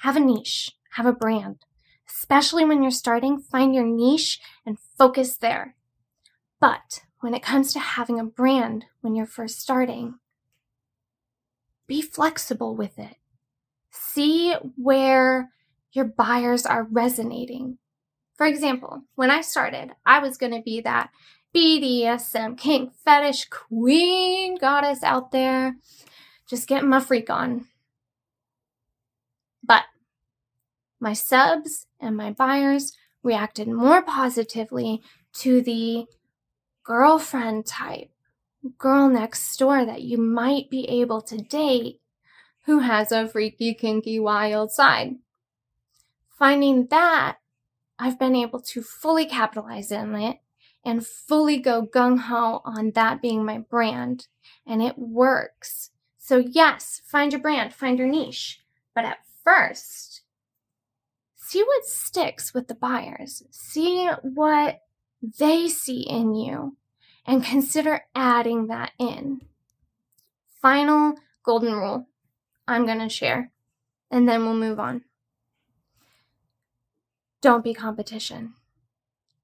have 0.00 0.16
a 0.16 0.20
niche, 0.20 0.72
have 0.92 1.06
a 1.06 1.12
brand. 1.12 1.64
Especially 2.08 2.64
when 2.64 2.82
you're 2.82 2.90
starting, 2.90 3.38
find 3.38 3.74
your 3.74 3.86
niche 3.86 4.40
and 4.66 4.78
focus 4.98 5.36
there. 5.36 5.76
But 6.60 7.02
when 7.20 7.34
it 7.34 7.42
comes 7.42 7.72
to 7.72 7.78
having 7.78 8.20
a 8.20 8.24
brand 8.24 8.84
when 9.00 9.14
you're 9.14 9.26
first 9.26 9.60
starting, 9.60 10.16
be 11.86 12.02
flexible 12.02 12.76
with 12.76 12.98
it. 12.98 13.16
See 13.90 14.54
where 14.76 15.50
your 15.92 16.04
buyers 16.04 16.66
are 16.66 16.84
resonating. 16.84 17.78
For 18.34 18.46
example, 18.46 19.02
when 19.14 19.30
I 19.30 19.40
started, 19.40 19.92
I 20.04 20.18
was 20.18 20.36
going 20.36 20.52
to 20.52 20.62
be 20.62 20.80
that 20.80 21.10
BDSM 21.54 22.56
king 22.56 22.90
fetish 23.04 23.46
queen 23.50 24.56
goddess 24.56 25.02
out 25.02 25.32
there, 25.32 25.76
just 26.52 26.68
getting 26.68 26.90
my 26.90 27.00
freak 27.00 27.30
on. 27.30 27.64
But 29.64 29.84
my 31.00 31.14
subs 31.14 31.86
and 31.98 32.14
my 32.14 32.30
buyers 32.30 32.92
reacted 33.22 33.68
more 33.68 34.02
positively 34.02 35.00
to 35.36 35.62
the 35.62 36.04
girlfriend 36.84 37.64
type, 37.64 38.10
girl 38.76 39.08
next 39.08 39.56
door 39.56 39.86
that 39.86 40.02
you 40.02 40.18
might 40.18 40.68
be 40.68 40.86
able 40.90 41.22
to 41.22 41.38
date 41.38 42.02
who 42.66 42.80
has 42.80 43.10
a 43.10 43.26
freaky, 43.26 43.72
kinky, 43.72 44.20
wild 44.20 44.70
side. 44.70 45.14
Finding 46.38 46.86
that, 46.88 47.38
I've 47.98 48.18
been 48.18 48.36
able 48.36 48.60
to 48.60 48.82
fully 48.82 49.24
capitalize 49.24 49.90
on 49.90 50.14
it 50.16 50.36
and 50.84 51.06
fully 51.06 51.56
go 51.56 51.86
gung 51.86 52.18
ho 52.18 52.60
on 52.66 52.90
that 52.90 53.22
being 53.22 53.42
my 53.42 53.56
brand. 53.56 54.26
And 54.66 54.82
it 54.82 54.98
works. 54.98 55.91
So, 56.24 56.38
yes, 56.38 57.02
find 57.04 57.32
your 57.32 57.40
brand, 57.40 57.74
find 57.74 57.98
your 57.98 58.06
niche. 58.06 58.60
But 58.94 59.04
at 59.04 59.18
first, 59.42 60.22
see 61.34 61.64
what 61.64 61.84
sticks 61.84 62.54
with 62.54 62.68
the 62.68 62.76
buyers, 62.76 63.42
see 63.50 64.08
what 64.22 64.82
they 65.20 65.66
see 65.66 66.02
in 66.02 66.36
you, 66.36 66.76
and 67.26 67.44
consider 67.44 68.02
adding 68.14 68.68
that 68.68 68.92
in. 69.00 69.40
Final 70.60 71.14
golden 71.42 71.72
rule 71.74 72.06
I'm 72.68 72.86
going 72.86 73.00
to 73.00 73.08
share, 73.08 73.50
and 74.08 74.28
then 74.28 74.44
we'll 74.44 74.54
move 74.54 74.78
on. 74.78 75.02
Don't 77.40 77.64
be 77.64 77.74
competition. 77.74 78.54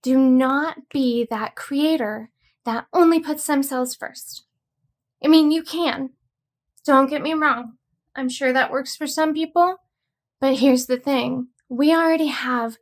Do 0.02 0.16
not 0.16 0.88
be 0.90 1.26
that 1.28 1.56
creator 1.56 2.30
that 2.64 2.86
only 2.92 3.18
puts 3.18 3.48
themselves 3.48 3.96
first. 3.96 4.44
I 5.24 5.26
mean, 5.26 5.50
you 5.50 5.64
can. 5.64 6.10
Don't 6.88 7.10
get 7.10 7.20
me 7.20 7.34
wrong. 7.34 7.74
I'm 8.16 8.30
sure 8.30 8.54
that 8.54 8.70
works 8.70 8.96
for 8.96 9.06
some 9.06 9.34
people. 9.34 9.76
But 10.40 10.56
here's 10.56 10.86
the 10.86 10.96
thing 10.96 11.48
we 11.68 11.94
already 11.94 12.28
have 12.28 12.78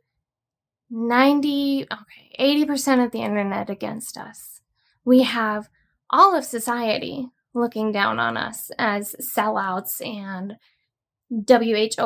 90, 0.89 1.87
okay, 1.91 2.31
80% 2.39 3.03
of 3.03 3.11
the 3.11 3.19
internet 3.19 3.69
against 3.69 4.17
us. 4.17 4.61
We 5.03 5.23
have 5.23 5.67
all 6.09 6.33
of 6.33 6.45
society 6.45 7.27
looking 7.53 7.91
down 7.91 8.17
on 8.17 8.37
us 8.37 8.71
as 8.79 9.13
sellouts 9.19 10.01
and 10.01 10.55
WHORES 11.29 11.99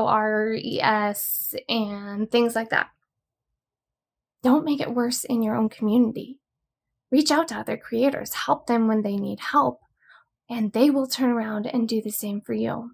and 1.69 2.31
things 2.31 2.55
like 2.55 2.71
that. 2.71 2.89
Don't 4.41 4.65
make 4.65 4.81
it 4.81 4.95
worse 4.95 5.23
in 5.23 5.43
your 5.43 5.55
own 5.55 5.69
community. 5.69 6.39
Reach 7.11 7.29
out 7.29 7.49
to 7.49 7.57
other 7.57 7.77
creators, 7.77 8.33
help 8.33 8.65
them 8.65 8.87
when 8.87 9.03
they 9.03 9.17
need 9.17 9.39
help, 9.39 9.81
and 10.51 10.73
they 10.73 10.89
will 10.89 11.07
turn 11.07 11.29
around 11.29 11.65
and 11.65 11.87
do 11.87 12.01
the 12.01 12.11
same 12.11 12.41
for 12.41 12.51
you. 12.51 12.91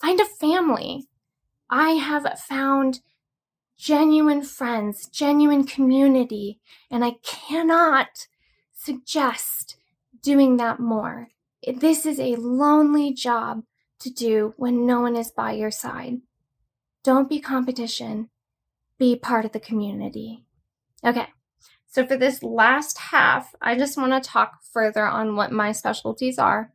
Find 0.00 0.18
a 0.20 0.24
family. 0.24 1.06
I 1.68 1.90
have 1.90 2.26
found 2.40 3.00
genuine 3.76 4.42
friends, 4.42 5.06
genuine 5.08 5.64
community, 5.64 6.60
and 6.90 7.04
I 7.04 7.16
cannot 7.22 8.08
suggest 8.72 9.76
doing 10.22 10.56
that 10.56 10.80
more. 10.80 11.28
This 11.66 12.06
is 12.06 12.18
a 12.18 12.36
lonely 12.36 13.12
job 13.12 13.64
to 14.00 14.10
do 14.10 14.54
when 14.56 14.86
no 14.86 15.02
one 15.02 15.14
is 15.14 15.30
by 15.30 15.52
your 15.52 15.70
side. 15.70 16.22
Don't 17.02 17.28
be 17.28 17.38
competition, 17.38 18.30
be 18.98 19.14
part 19.14 19.44
of 19.44 19.52
the 19.52 19.60
community. 19.60 20.46
Okay, 21.04 21.26
so 21.86 22.06
for 22.06 22.16
this 22.16 22.42
last 22.42 22.96
half, 22.98 23.54
I 23.60 23.76
just 23.76 23.98
want 23.98 24.12
to 24.12 24.26
talk 24.26 24.60
further 24.72 25.04
on 25.04 25.36
what 25.36 25.52
my 25.52 25.72
specialties 25.72 26.38
are 26.38 26.72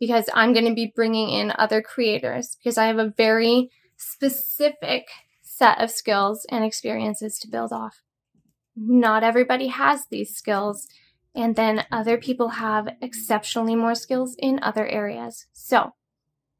because 0.00 0.30
I'm 0.34 0.54
going 0.54 0.64
to 0.64 0.74
be 0.74 0.92
bringing 0.96 1.28
in 1.28 1.52
other 1.56 1.82
creators 1.82 2.56
because 2.56 2.78
I 2.78 2.86
have 2.86 2.98
a 2.98 3.12
very 3.16 3.70
specific 3.96 5.08
set 5.42 5.78
of 5.78 5.90
skills 5.90 6.46
and 6.50 6.64
experiences 6.64 7.38
to 7.38 7.48
build 7.48 7.70
off. 7.70 8.02
Not 8.74 9.22
everybody 9.22 9.66
has 9.66 10.06
these 10.06 10.34
skills, 10.34 10.88
and 11.34 11.54
then 11.54 11.84
other 11.92 12.16
people 12.16 12.48
have 12.48 12.88
exceptionally 13.02 13.76
more 13.76 13.94
skills 13.94 14.34
in 14.38 14.58
other 14.62 14.86
areas. 14.86 15.46
So 15.52 15.92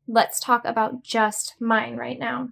let's 0.06 0.38
talk 0.38 0.66
about 0.66 1.02
just 1.02 1.54
mine 1.58 1.96
right 1.96 2.18
now. 2.18 2.50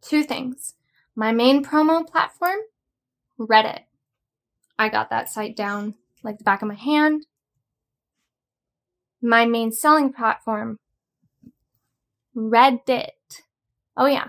Two 0.00 0.22
things. 0.22 0.74
My 1.14 1.30
main 1.30 1.62
promo 1.62 2.06
platform, 2.06 2.60
Reddit. 3.38 3.80
I 4.78 4.88
got 4.88 5.10
that 5.10 5.28
site 5.28 5.54
down 5.54 5.94
like 6.22 6.38
the 6.38 6.44
back 6.44 6.62
of 6.62 6.68
my 6.68 6.74
hand 6.74 7.26
my 9.22 9.46
main 9.46 9.72
selling 9.72 10.12
platform, 10.12 10.78
Reddit. 12.36 13.10
Oh, 13.96 14.06
yeah. 14.06 14.28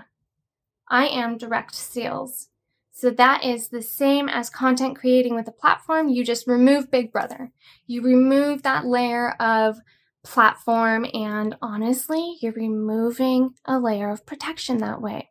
I 0.88 1.06
am 1.06 1.38
direct 1.38 1.74
sales. 1.74 2.48
So 2.90 3.10
that 3.10 3.44
is 3.44 3.68
the 3.68 3.82
same 3.82 4.28
as 4.28 4.50
content 4.50 4.98
creating 4.98 5.34
with 5.34 5.48
a 5.48 5.52
platform. 5.52 6.08
You 6.08 6.24
just 6.24 6.46
remove 6.46 6.90
Big 6.90 7.10
Brother. 7.10 7.50
You 7.86 8.02
remove 8.02 8.62
that 8.62 8.86
layer 8.86 9.30
of 9.40 9.78
platform, 10.22 11.06
and 11.12 11.56
honestly, 11.62 12.36
you're 12.40 12.52
removing 12.52 13.54
a 13.64 13.78
layer 13.78 14.10
of 14.10 14.26
protection 14.26 14.78
that 14.78 15.00
way. 15.00 15.30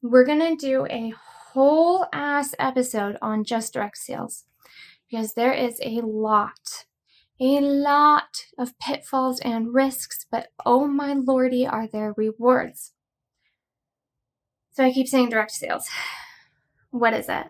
We're 0.00 0.24
to 0.24 0.56
do 0.56 0.86
a 0.86 1.12
whole 1.52 2.06
ass 2.12 2.54
episode 2.58 3.18
on 3.20 3.44
just 3.44 3.72
direct 3.72 3.98
sales 3.98 4.44
because 5.10 5.34
there 5.34 5.52
is 5.52 5.80
a 5.82 6.00
lot 6.02 6.86
a 7.40 7.60
lot 7.60 8.46
of 8.58 8.78
pitfalls 8.78 9.40
and 9.40 9.72
risks, 9.72 10.26
but 10.30 10.48
oh 10.66 10.86
my 10.86 11.12
lordy, 11.12 11.66
are 11.66 11.86
there 11.86 12.14
rewards. 12.16 12.92
So 14.72 14.84
I 14.84 14.92
keep 14.92 15.08
saying 15.08 15.30
direct 15.30 15.52
sales. 15.52 15.88
What 16.90 17.12
is 17.12 17.28
it? 17.28 17.48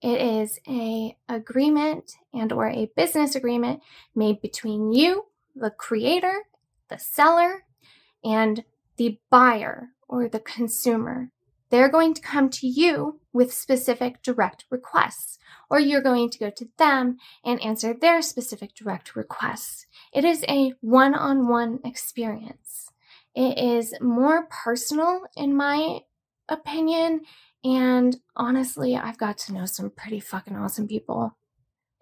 It 0.00 0.20
is 0.20 0.60
a 0.68 1.16
agreement 1.28 2.12
and 2.32 2.52
or 2.52 2.68
a 2.68 2.90
business 2.96 3.34
agreement 3.34 3.82
made 4.14 4.40
between 4.40 4.92
you, 4.92 5.26
the 5.56 5.70
creator, 5.70 6.44
the 6.88 6.98
seller, 6.98 7.64
and 8.24 8.64
the 8.96 9.18
buyer 9.28 9.88
or 10.08 10.28
the 10.28 10.38
consumer. 10.38 11.30
They're 11.70 11.88
going 11.88 12.14
to 12.14 12.20
come 12.20 12.50
to 12.50 12.66
you 12.66 13.20
with 13.32 13.52
specific 13.52 14.22
direct 14.22 14.64
requests, 14.70 15.38
or 15.70 15.78
you're 15.78 16.02
going 16.02 16.30
to 16.30 16.38
go 16.38 16.50
to 16.50 16.68
them 16.78 17.18
and 17.44 17.62
answer 17.62 17.94
their 17.94 18.22
specific 18.22 18.74
direct 18.74 19.14
requests. 19.14 19.86
It 20.12 20.24
is 20.24 20.44
a 20.48 20.74
one 20.80 21.14
on 21.14 21.48
one 21.48 21.78
experience. 21.84 22.90
It 23.34 23.56
is 23.56 23.94
more 24.00 24.46
personal, 24.46 25.22
in 25.36 25.56
my 25.56 26.00
opinion, 26.48 27.20
and 27.62 28.16
honestly, 28.34 28.96
I've 28.96 29.18
got 29.18 29.38
to 29.38 29.54
know 29.54 29.66
some 29.66 29.90
pretty 29.90 30.18
fucking 30.18 30.56
awesome 30.56 30.88
people 30.88 31.36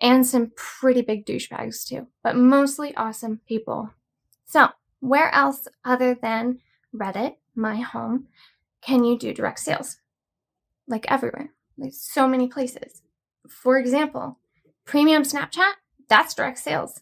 and 0.00 0.26
some 0.26 0.52
pretty 0.56 1.02
big 1.02 1.26
douchebags 1.26 1.86
too, 1.86 2.06
but 2.22 2.36
mostly 2.36 2.94
awesome 2.96 3.40
people. 3.46 3.90
So, 4.46 4.68
where 5.00 5.32
else 5.34 5.68
other 5.84 6.14
than 6.14 6.60
Reddit, 6.94 7.36
my 7.54 7.76
home, 7.76 8.28
can 8.82 9.04
you 9.04 9.18
do 9.18 9.32
direct 9.32 9.60
sales? 9.60 9.98
Like 10.86 11.10
everywhere, 11.10 11.50
like 11.76 11.92
so 11.92 12.26
many 12.26 12.48
places. 12.48 13.02
For 13.48 13.78
example, 13.78 14.38
premium 14.84 15.22
Snapchat, 15.22 15.74
that's 16.08 16.34
direct 16.34 16.58
sales. 16.58 17.00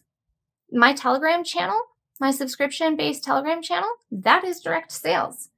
My 0.71 0.93
Telegram 0.93 1.43
channel, 1.43 1.79
my 2.19 2.31
subscription 2.31 2.95
based 2.95 3.23
Telegram 3.23 3.61
channel, 3.61 3.89
that 4.11 4.43
is 4.43 4.59
direct 4.59 4.91
sales. 4.91 5.49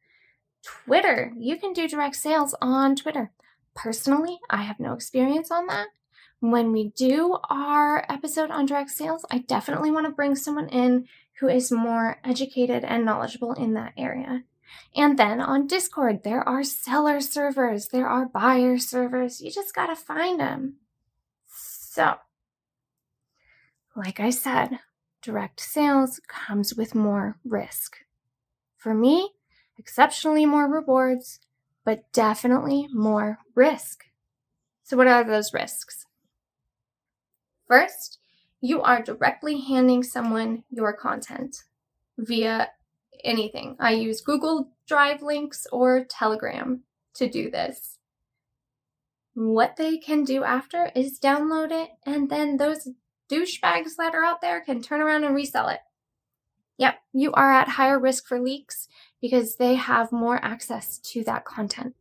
Twitter, 0.63 1.33
you 1.37 1.57
can 1.57 1.73
do 1.73 1.87
direct 1.87 2.15
sales 2.15 2.53
on 2.61 2.95
Twitter. 2.95 3.31
Personally, 3.75 4.39
I 4.49 4.63
have 4.63 4.79
no 4.79 4.93
experience 4.93 5.51
on 5.51 5.67
that. 5.67 5.87
When 6.41 6.71
we 6.71 6.89
do 6.95 7.37
our 7.49 8.05
episode 8.09 8.51
on 8.51 8.65
direct 8.65 8.91
sales, 8.91 9.25
I 9.31 9.39
definitely 9.39 9.91
want 9.91 10.05
to 10.05 10.11
bring 10.11 10.35
someone 10.35 10.69
in 10.69 11.07
who 11.39 11.47
is 11.47 11.71
more 11.71 12.17
educated 12.23 12.83
and 12.83 13.05
knowledgeable 13.05 13.53
in 13.53 13.73
that 13.73 13.93
area. 13.97 14.43
And 14.95 15.17
then 15.17 15.39
on 15.41 15.67
Discord, 15.67 16.23
there 16.23 16.47
are 16.47 16.63
seller 16.63 17.21
servers, 17.21 17.89
there 17.89 18.07
are 18.07 18.25
buyer 18.25 18.77
servers. 18.77 19.41
You 19.41 19.51
just 19.51 19.75
got 19.75 19.87
to 19.87 19.95
find 19.95 20.39
them. 20.39 20.75
So, 21.47 22.15
like 23.95 24.19
I 24.19 24.29
said, 24.29 24.79
direct 25.21 25.59
sales 25.59 26.19
comes 26.27 26.75
with 26.75 26.95
more 26.95 27.37
risk. 27.43 27.97
For 28.77 28.93
me, 28.93 29.31
exceptionally 29.77 30.45
more 30.45 30.67
rewards, 30.67 31.39
but 31.83 32.11
definitely 32.13 32.87
more 32.93 33.39
risk. 33.55 34.05
So, 34.83 34.97
what 34.97 35.07
are 35.07 35.23
those 35.23 35.53
risks? 35.53 36.05
First, 37.67 38.19
you 38.61 38.81
are 38.81 39.01
directly 39.01 39.61
handing 39.61 40.03
someone 40.03 40.63
your 40.69 40.93
content 40.93 41.63
via 42.17 42.69
anything. 43.23 43.75
I 43.79 43.91
use 43.91 44.21
Google 44.21 44.69
Drive 44.87 45.21
links 45.21 45.67
or 45.71 46.05
Telegram 46.05 46.81
to 47.15 47.29
do 47.29 47.49
this. 47.51 47.97
What 49.33 49.75
they 49.77 49.97
can 49.97 50.23
do 50.23 50.43
after 50.43 50.91
is 50.95 51.19
download 51.19 51.71
it, 51.71 51.89
and 52.05 52.29
then 52.29 52.57
those 52.57 52.89
douchebags 53.31 53.95
that 53.97 54.15
are 54.15 54.23
out 54.23 54.41
there 54.41 54.61
can 54.61 54.81
turn 54.81 55.01
around 55.01 55.23
and 55.23 55.35
resell 55.35 55.69
it. 55.69 55.79
Yep, 56.77 56.95
you 57.13 57.31
are 57.33 57.51
at 57.51 57.69
higher 57.69 57.99
risk 57.99 58.27
for 58.27 58.39
leaks 58.39 58.87
because 59.21 59.55
they 59.55 59.75
have 59.75 60.11
more 60.11 60.43
access 60.43 60.97
to 60.99 61.23
that 61.25 61.45
content. 61.45 61.93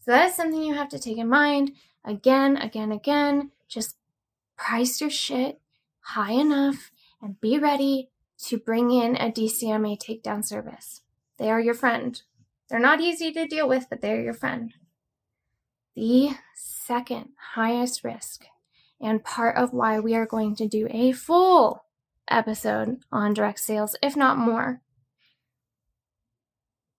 So 0.00 0.10
that 0.10 0.28
is 0.28 0.34
something 0.34 0.62
you 0.62 0.74
have 0.74 0.90
to 0.90 0.98
take 0.98 1.18
in 1.18 1.28
mind. 1.28 1.72
Again, 2.04 2.56
again, 2.58 2.92
again, 2.92 3.50
just 3.66 3.96
price 4.56 5.00
your 5.00 5.10
shit 5.10 5.60
high 6.00 6.32
enough 6.32 6.90
and 7.20 7.40
be 7.40 7.58
ready 7.58 8.10
to 8.46 8.58
bring 8.58 8.90
in 8.90 9.16
a 9.16 9.30
DCMA 9.30 9.98
takedown 9.98 10.44
service. 10.44 11.02
They 11.38 11.50
are 11.50 11.60
your 11.60 11.74
friend. 11.74 12.20
They're 12.68 12.78
not 12.78 13.00
easy 13.00 13.32
to 13.32 13.46
deal 13.46 13.68
with, 13.68 13.86
but 13.90 14.00
they're 14.00 14.22
your 14.22 14.34
friend. 14.34 14.72
the 15.94 16.30
second 16.54 17.30
highest 17.54 18.04
risk 18.04 18.46
and 19.00 19.24
part 19.24 19.56
of 19.56 19.72
why 19.72 20.00
we 20.00 20.14
are 20.14 20.26
going 20.26 20.56
to 20.56 20.66
do 20.66 20.88
a 20.90 21.12
full 21.12 21.84
episode 22.28 22.98
on 23.12 23.34
direct 23.34 23.60
sales, 23.60 23.96
if 24.02 24.16
not 24.16 24.38
more. 24.38 24.80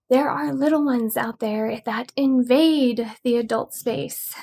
There 0.09 0.29
are 0.29 0.53
little 0.53 0.85
ones 0.85 1.17
out 1.17 1.39
there 1.39 1.81
that 1.85 2.11
invade 2.15 3.11
the 3.23 3.37
adult 3.37 3.73
space. 3.73 4.35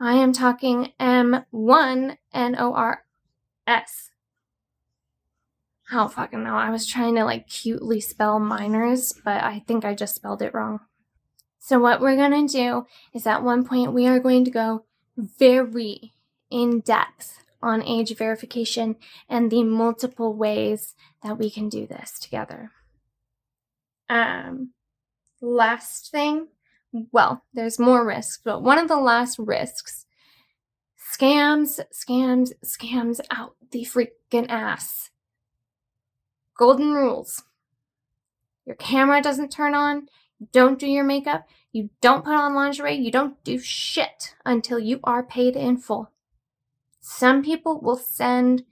I 0.00 0.14
am 0.14 0.32
talking 0.32 0.92
M1 0.98 2.16
N 2.32 2.56
O 2.58 2.72
R 2.74 3.04
S. 3.66 4.10
I 5.90 5.96
don't 5.96 6.12
fucking 6.12 6.44
know. 6.44 6.54
I 6.54 6.70
was 6.70 6.86
trying 6.86 7.14
to 7.16 7.24
like 7.24 7.48
cutely 7.48 8.00
spell 8.00 8.38
minors, 8.38 9.14
but 9.24 9.42
I 9.42 9.64
think 9.66 9.84
I 9.84 9.94
just 9.94 10.14
spelled 10.14 10.42
it 10.42 10.54
wrong. 10.54 10.80
So, 11.58 11.78
what 11.78 12.00
we're 12.00 12.16
going 12.16 12.46
to 12.46 12.52
do 12.52 12.86
is 13.14 13.26
at 13.26 13.42
one 13.42 13.64
point 13.64 13.92
we 13.92 14.06
are 14.06 14.20
going 14.20 14.44
to 14.44 14.50
go 14.50 14.84
very 15.16 16.12
in 16.50 16.80
depth 16.80 17.44
on 17.62 17.82
age 17.82 18.16
verification 18.16 18.96
and 19.28 19.50
the 19.50 19.64
multiple 19.64 20.34
ways 20.34 20.94
that 21.22 21.38
we 21.38 21.50
can 21.50 21.68
do 21.68 21.86
this 21.86 22.18
together. 22.18 22.70
Um, 24.08 24.72
last 25.40 26.10
thing, 26.10 26.48
well, 27.12 27.42
there's 27.52 27.78
more 27.78 28.06
risks, 28.06 28.40
but 28.42 28.62
one 28.62 28.78
of 28.78 28.88
the 28.88 28.96
last 28.96 29.38
risks 29.38 30.06
scams, 31.18 31.80
scams, 31.92 32.52
scams 32.64 33.20
out 33.30 33.56
the 33.70 33.84
freaking 33.84 34.48
ass. 34.48 35.10
Golden 36.58 36.92
rules. 36.92 37.44
Your 38.66 38.76
camera 38.76 39.22
doesn't 39.22 39.50
turn 39.50 39.74
on, 39.74 40.08
you 40.38 40.48
don't 40.52 40.78
do 40.78 40.86
your 40.86 41.04
makeup, 41.04 41.46
you 41.72 41.88
don't 42.02 42.24
put 42.24 42.34
on 42.34 42.54
lingerie, 42.54 42.96
you 42.96 43.10
don't 43.10 43.42
do 43.44 43.58
shit 43.58 44.34
until 44.44 44.78
you 44.78 45.00
are 45.04 45.22
paid 45.22 45.56
in 45.56 45.78
full. 45.78 46.10
Some 47.00 47.42
people 47.42 47.80
will 47.80 47.96
send 47.96 48.64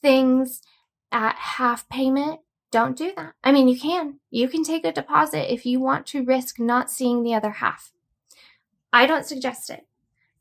things 0.00 0.62
at 1.10 1.34
half 1.36 1.88
payment. 1.88 2.40
Don't 2.70 2.96
do 2.96 3.12
that. 3.16 3.34
I 3.42 3.50
mean, 3.50 3.66
you 3.66 3.78
can. 3.78 4.20
You 4.30 4.46
can 4.48 4.62
take 4.62 4.84
a 4.84 4.92
deposit 4.92 5.52
if 5.52 5.66
you 5.66 5.80
want 5.80 6.06
to 6.08 6.24
risk 6.24 6.60
not 6.60 6.90
seeing 6.90 7.22
the 7.22 7.34
other 7.34 7.50
half. 7.50 7.92
I 8.92 9.06
don't 9.06 9.26
suggest 9.26 9.68
it. 9.70 9.86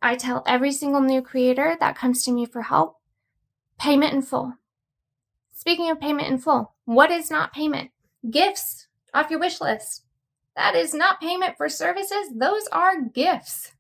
I 0.02 0.16
tell 0.16 0.44
every 0.46 0.72
single 0.72 1.02
new 1.02 1.22
creator 1.22 1.78
that 1.80 1.96
comes 1.96 2.24
to 2.26 2.32
me 2.32 2.46
for 2.46 2.64
help 2.64 2.98
payment 3.80 4.14
in 4.14 4.22
full. 4.22 4.54
Speaking 5.62 5.92
of 5.92 6.00
payment 6.00 6.28
in 6.28 6.40
full, 6.40 6.74
what 6.86 7.12
is 7.12 7.30
not 7.30 7.54
payment? 7.54 7.92
Gifts 8.28 8.88
off 9.14 9.30
your 9.30 9.40
wish 9.40 9.62
list. 9.62 10.04
That 10.56 10.74
is 10.74 10.92
not 10.92 11.22
payment 11.22 11.56
for 11.56 11.70
services, 11.70 12.32
those 12.36 12.66
are 12.72 13.00
gifts. 13.00 13.74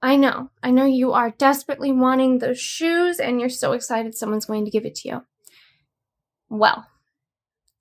I 0.00 0.16
know. 0.16 0.48
I 0.62 0.70
know 0.70 0.86
you 0.86 1.12
are 1.12 1.28
desperately 1.28 1.92
wanting 1.92 2.38
those 2.38 2.58
shoes 2.58 3.20
and 3.20 3.38
you're 3.38 3.50
so 3.50 3.72
excited 3.72 4.14
someone's 4.14 4.46
going 4.46 4.64
to 4.64 4.70
give 4.70 4.86
it 4.86 4.94
to 4.94 5.08
you. 5.08 5.24
Well, 6.48 6.86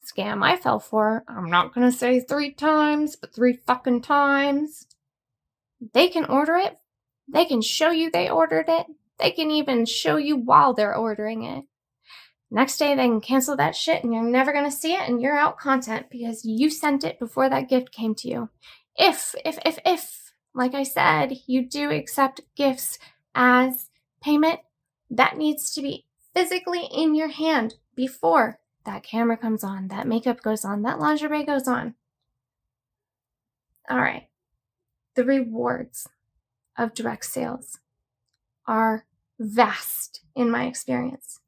scam 0.06 0.44
I 0.44 0.58
fell 0.58 0.82
for, 0.82 1.24
I'm 1.26 1.50
not 1.50 1.74
going 1.74 1.90
to 1.90 1.98
say 1.98 2.20
three 2.20 2.52
times, 2.52 3.16
but 3.16 3.34
three 3.34 3.54
fucking 3.54 4.02
times. 4.02 4.86
They 5.94 6.10
can 6.10 6.26
order 6.26 6.56
it. 6.58 6.78
They 7.30 7.46
can 7.46 7.62
show 7.62 7.92
you 7.92 8.12
they 8.12 8.30
ordered 8.30 8.66
it. 8.68 8.86
They 9.18 9.32
can 9.32 9.50
even 9.50 9.86
show 9.86 10.18
you 10.18 10.36
while 10.36 10.74
they're 10.74 10.94
ordering 10.94 11.46
it. 11.46 11.64
Next 12.54 12.78
day, 12.78 12.94
they 12.94 13.08
can 13.08 13.20
cancel 13.20 13.58
that 13.58 13.76
shit 13.76 14.04
and 14.04 14.14
you're 14.14 14.22
never 14.22 14.54
going 14.54 14.64
to 14.64 14.72
see 14.72 14.94
it 14.94 15.10
and 15.10 15.20
you're 15.20 15.36
out 15.36 15.58
content 15.58 16.06
because 16.12 16.46
you 16.46 16.70
sent 16.70 17.04
it 17.04 17.20
before 17.20 17.50
that 17.50 17.68
gift 17.68 17.92
came 17.92 18.14
to 18.14 18.30
you. 18.30 18.50
If, 18.96 19.34
if, 19.44 19.58
if, 19.66 19.80
if 19.84 20.32
like 20.54 20.76
I 20.76 20.84
said, 20.84 21.34
you 21.48 21.68
do 21.68 21.90
accept 21.90 22.42
gifts 22.56 23.00
as 23.34 23.90
payment. 24.22 24.60
That 25.10 25.36
needs 25.36 25.74
to 25.74 25.82
be 25.82 26.06
physically 26.36 26.88
in 26.94 27.16
your 27.16 27.30
hand 27.30 27.74
before 27.96 28.60
that 28.86 29.04
camera 29.04 29.38
comes 29.38 29.64
on, 29.64 29.88
that 29.88 30.08
makeup 30.08 30.42
goes 30.44 30.64
on, 30.64 30.84
that 30.84 31.00
lingerie 31.00 31.44
goes 31.44 31.68
on. 31.68 31.96
All 33.90 33.98
right. 33.98 34.28
The 35.16 35.26
rewards 35.26 36.08
of 36.78 36.94
direct 36.94 37.26
sales 37.26 37.80
are 38.68 39.06
vast 39.40 40.22
in 40.36 40.52
my 40.52 40.66
experience. 40.66 41.40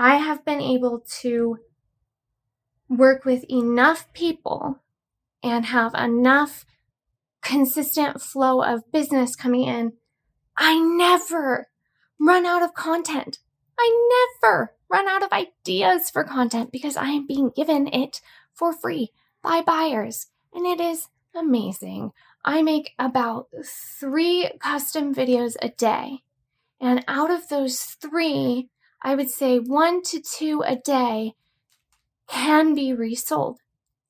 I 0.00 0.18
have 0.18 0.44
been 0.44 0.60
able 0.60 1.02
to 1.22 1.58
work 2.88 3.24
with 3.24 3.44
enough 3.50 4.12
people 4.12 4.80
and 5.42 5.66
have 5.66 5.92
enough 5.94 6.64
consistent 7.42 8.22
flow 8.22 8.62
of 8.62 8.92
business 8.92 9.34
coming 9.34 9.64
in, 9.64 9.94
I 10.56 10.78
never 10.78 11.66
run 12.20 12.46
out 12.46 12.62
of 12.62 12.74
content. 12.74 13.40
I 13.76 14.30
never 14.40 14.76
run 14.88 15.08
out 15.08 15.24
of 15.24 15.32
ideas 15.32 16.10
for 16.10 16.22
content 16.22 16.70
because 16.70 16.96
I 16.96 17.08
am 17.08 17.26
being 17.26 17.50
given 17.50 17.88
it 17.88 18.20
for 18.54 18.72
free 18.72 19.10
by 19.42 19.62
buyers. 19.62 20.28
And 20.54 20.64
it 20.64 20.80
is 20.80 21.08
amazing. 21.34 22.12
I 22.44 22.62
make 22.62 22.92
about 23.00 23.48
three 23.64 24.48
custom 24.60 25.12
videos 25.12 25.56
a 25.60 25.70
day. 25.70 26.20
And 26.80 27.04
out 27.08 27.32
of 27.32 27.48
those 27.48 27.80
three, 27.80 28.70
I 29.02 29.14
would 29.14 29.30
say 29.30 29.58
one 29.58 30.02
to 30.04 30.20
two 30.20 30.62
a 30.66 30.76
day 30.76 31.34
can 32.28 32.74
be 32.74 32.92
resold. 32.92 33.60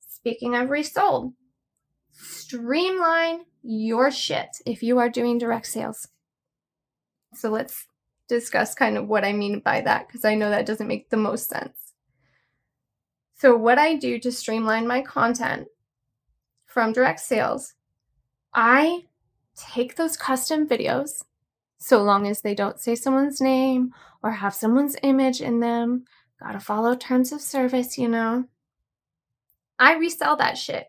Speaking 0.07 0.55
of 0.55 0.69
resold, 0.69 1.33
streamline 2.11 3.41
your 3.61 4.11
shit 4.11 4.49
if 4.65 4.83
you 4.83 4.97
are 4.99 5.09
doing 5.09 5.37
direct 5.37 5.67
sales. 5.67 6.07
So 7.33 7.49
let's 7.49 7.87
discuss 8.27 8.75
kind 8.75 8.97
of 8.97 9.07
what 9.07 9.25
I 9.25 9.33
mean 9.33 9.59
by 9.59 9.81
that 9.81 10.07
because 10.07 10.25
I 10.25 10.35
know 10.35 10.49
that 10.49 10.65
doesn't 10.65 10.87
make 10.87 11.09
the 11.09 11.17
most 11.17 11.49
sense. 11.49 11.93
So, 13.35 13.55
what 13.55 13.77
I 13.77 13.95
do 13.95 14.19
to 14.19 14.31
streamline 14.33 14.85
my 14.85 15.01
content 15.01 15.67
from 16.65 16.91
direct 16.91 17.21
sales, 17.21 17.73
I 18.53 19.05
take 19.55 19.95
those 19.95 20.17
custom 20.17 20.67
videos, 20.67 21.23
so 21.79 22.03
long 22.03 22.27
as 22.27 22.41
they 22.41 22.53
don't 22.53 22.79
say 22.79 22.93
someone's 22.93 23.41
name 23.41 23.93
or 24.21 24.31
have 24.31 24.53
someone's 24.53 24.97
image 25.01 25.41
in 25.41 25.61
them, 25.61 26.05
gotta 26.41 26.59
follow 26.59 26.95
terms 26.95 27.31
of 27.31 27.41
service, 27.41 27.97
you 27.97 28.07
know. 28.07 28.45
I 29.79 29.95
resell 29.95 30.35
that 30.35 30.57
shit. 30.57 30.87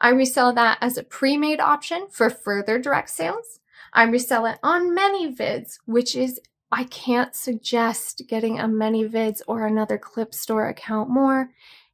I 0.00 0.10
resell 0.10 0.52
that 0.54 0.78
as 0.80 0.96
a 0.96 1.04
pre-made 1.04 1.60
option 1.60 2.08
for 2.10 2.30
further 2.30 2.78
direct 2.78 3.10
sales. 3.10 3.60
I 3.92 4.04
resell 4.04 4.46
it 4.46 4.58
on 4.62 4.96
ManyVids, 4.96 5.78
which 5.86 6.14
is 6.14 6.40
I 6.70 6.84
can't 6.84 7.34
suggest 7.34 8.22
getting 8.28 8.58
a 8.58 8.64
ManyVids 8.64 9.40
or 9.46 9.66
another 9.66 9.98
clip 9.98 10.34
store 10.34 10.68
account 10.68 11.08
more. 11.08 11.50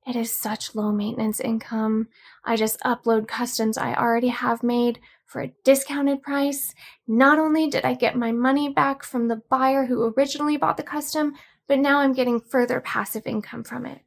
It 0.07 0.17
is 0.17 0.35
such 0.35 0.75
low 0.75 0.93
maintenance 0.93 1.41
income. 1.41 2.09
I 2.45 2.57
just 2.57 2.81
upload 2.81 3.29
customs 3.29 3.79
I 3.79 3.95
already 3.95 4.29
have 4.29 4.63
made 4.63 5.01
for 5.35 5.41
a 5.41 5.53
discounted 5.65 6.23
price. 6.23 6.77
Not 7.09 7.41
only 7.41 7.67
did 7.67 7.85
I 7.85 7.95
get 7.95 8.15
my 8.15 8.31
money 8.31 8.73
back 8.73 9.03
from 9.03 9.27
the 9.27 9.43
buyer 9.51 9.85
who 9.85 10.15
originally 10.17 10.57
bought 10.57 10.77
the 10.77 10.85
custom, 10.85 11.35
but 11.67 11.81
now 11.81 11.99
I'm 11.99 12.13
getting 12.13 12.39
further 12.39 12.81
passive 12.81 13.27
income 13.27 13.65
from 13.65 13.85
it. 13.85 14.03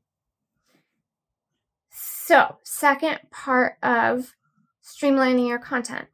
So, 1.92 2.56
second 2.63 3.20
part 3.30 3.74
of 3.84 4.36
streamlining 4.82 5.50
your 5.50 5.60
content. 5.60 6.08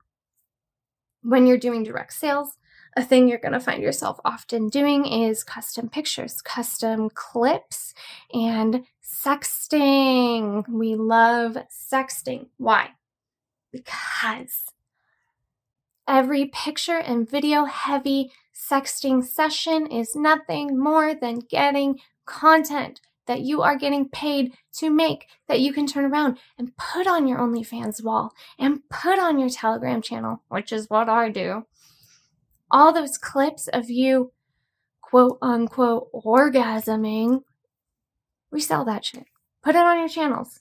When 1.22 1.46
you're 1.46 1.60
doing 1.60 1.84
direct 1.84 2.14
sales, 2.14 2.58
a 2.98 3.04
thing 3.04 3.28
you're 3.28 3.38
going 3.38 3.54
to 3.54 3.60
find 3.60 3.84
yourself 3.84 4.20
often 4.26 4.68
doing 4.68 5.06
is 5.06 5.44
custom 5.44 5.90
pictures, 5.90 6.42
custom 6.42 7.12
clips, 7.14 7.94
and 8.34 8.84
sexting. 9.04 10.68
We 10.68 10.96
love 10.96 11.56
sexting. 11.70 12.48
Why? 12.58 12.90
Because 13.72 14.73
every 16.08 16.46
picture 16.46 16.98
and 16.98 17.30
video 17.30 17.66
heavy 17.66 18.32
sexting 18.54 19.24
session 19.24 19.88
is 19.88 20.16
nothing 20.16 20.78
more 20.78 21.16
than 21.16 21.40
getting 21.40 22.00
content 22.26 23.02
that 23.26 23.42
you 23.42 23.62
are 23.62 23.78
getting 23.78 24.10
paid 24.10 24.54
to 24.74 24.90
make 24.90 25.28
that 25.48 25.60
you 25.60 25.72
can 25.72 25.88
turn 25.88 26.06
around 26.06 26.38
and 26.58 26.76
put 26.76 27.08
on 27.08 27.28
your 27.28 27.40
OnlyFans 27.40 28.04
wall 28.04 28.34
and 28.60 28.88
put 28.90 29.18
on 29.18 29.40
your 29.40 29.50
Telegram 29.50 30.02
channel, 30.02 30.44
which 30.50 30.72
is 30.72 30.90
what 30.90 31.08
I 31.08 31.30
do. 31.30 31.66
All 32.70 32.92
those 32.92 33.18
clips 33.18 33.68
of 33.70 33.90
you, 33.90 34.32
quote 35.02 35.38
unquote, 35.42 36.10
orgasming, 36.14 37.44
resell 38.52 38.84
that 38.86 39.06
shit. 39.06 39.26
Put 39.64 39.76
it 39.76 39.86
on 39.86 40.00
your 40.00 40.10
channels. 40.10 40.60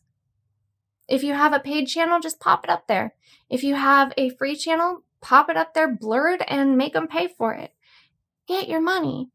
If 1.09 1.25
you 1.25 1.35
have 1.35 1.53
a 1.53 1.59
paid 1.59 1.87
channel, 1.87 2.21
just 2.21 2.39
pop 2.39 2.65
it 2.65 2.71
up 2.71 2.87
there. 2.87 3.15
If 3.51 3.65
you 3.65 3.75
have 3.75 4.13
a 4.17 4.31
free 4.31 4.57
channel, 4.57 5.03
pop 5.23 5.49
it 5.49 5.57
up 5.57 5.73
there 5.73 5.95
blurred 5.95 6.43
and 6.47 6.77
make 6.77 6.93
them 6.93 7.09
pay 7.09 7.29
for 7.29 7.55
it. 7.55 7.73
Get 8.47 8.69
your 8.69 8.81
money. 8.81 9.31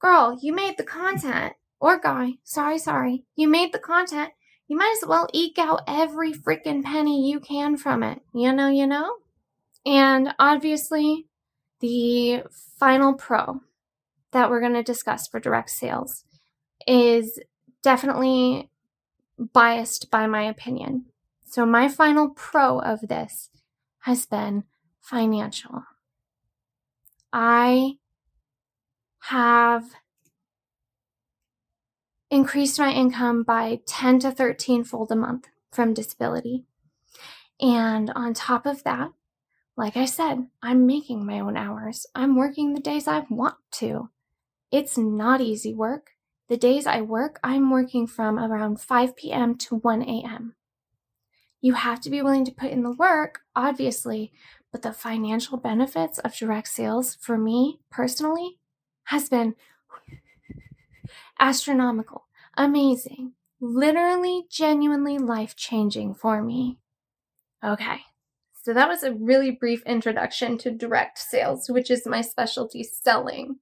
Girl, 0.00 0.38
you 0.40 0.52
made 0.52 0.76
the 0.78 0.84
content 0.84 1.52
or 1.78 1.98
guy, 1.98 2.34
sorry, 2.42 2.78
sorry, 2.78 3.24
you 3.36 3.48
made 3.48 3.72
the 3.72 3.78
content, 3.78 4.30
you 4.66 4.76
might 4.76 4.96
as 5.02 5.08
well 5.08 5.28
eke 5.32 5.58
out 5.58 5.82
every 5.88 6.32
freaking 6.32 6.84
penny 6.84 7.28
you 7.28 7.40
can 7.40 7.76
from 7.76 8.02
it. 8.02 8.20
You 8.32 8.52
know, 8.52 8.68
you 8.68 8.86
know? 8.86 9.16
And 9.84 10.34
obviously, 10.38 11.26
the 11.80 12.44
final 12.78 13.14
pro 13.14 13.62
that 14.32 14.48
we're 14.48 14.60
going 14.60 14.74
to 14.74 14.82
discuss 14.82 15.26
for 15.26 15.40
direct 15.40 15.70
sales 15.70 16.24
is 16.86 17.40
definitely 17.82 18.70
biased 19.52 20.10
by 20.10 20.26
my 20.26 20.42
opinion. 20.42 21.06
So, 21.46 21.66
my 21.66 21.88
final 21.88 22.28
pro 22.28 22.78
of 22.78 23.00
this 23.08 23.50
has 24.00 24.26
been 24.26 24.64
financial. 25.00 25.84
I 27.32 27.98
have 29.20 29.84
increased 32.30 32.78
my 32.78 32.92
income 32.92 33.42
by 33.42 33.80
10 33.86 34.20
to 34.20 34.30
13 34.30 34.84
fold 34.84 35.12
a 35.12 35.16
month 35.16 35.48
from 35.70 35.94
disability. 35.94 36.64
And 37.60 38.10
on 38.14 38.34
top 38.34 38.66
of 38.66 38.82
that, 38.84 39.10
like 39.76 39.96
I 39.96 40.04
said, 40.04 40.46
I'm 40.62 40.86
making 40.86 41.24
my 41.24 41.40
own 41.40 41.56
hours. 41.56 42.06
I'm 42.14 42.36
working 42.36 42.74
the 42.74 42.80
days 42.80 43.08
I 43.08 43.24
want 43.30 43.56
to. 43.72 44.10
It's 44.70 44.96
not 44.96 45.40
easy 45.40 45.74
work. 45.74 46.12
The 46.48 46.56
days 46.56 46.86
I 46.86 47.00
work, 47.00 47.38
I'm 47.42 47.70
working 47.70 48.06
from 48.06 48.38
around 48.38 48.80
5 48.80 49.16
p.m. 49.16 49.56
to 49.58 49.76
1 49.76 50.02
a.m. 50.02 50.54
You 51.60 51.74
have 51.74 52.00
to 52.02 52.10
be 52.10 52.22
willing 52.22 52.44
to 52.46 52.52
put 52.52 52.70
in 52.70 52.82
the 52.82 52.92
work, 52.92 53.40
obviously, 53.54 54.32
but 54.72 54.82
the 54.82 54.92
financial 54.92 55.58
benefits 55.58 56.18
of 56.18 56.34
direct 56.34 56.68
sales 56.68 57.16
for 57.20 57.36
me 57.36 57.80
personally 57.90 58.58
has 59.04 59.28
been 59.28 59.54
astronomical, 61.38 62.26
amazing, 62.56 63.32
literally, 63.60 64.44
genuinely 64.50 65.18
life 65.18 65.56
changing 65.56 66.14
for 66.14 66.42
me. 66.42 66.78
Okay, 67.64 68.00
so 68.62 68.72
that 68.72 68.88
was 68.88 69.02
a 69.02 69.14
really 69.14 69.50
brief 69.50 69.82
introduction 69.86 70.58
to 70.58 70.70
direct 70.70 71.18
sales, 71.18 71.68
which 71.68 71.90
is 71.90 72.06
my 72.06 72.20
specialty 72.20 72.82
selling. 72.84 73.56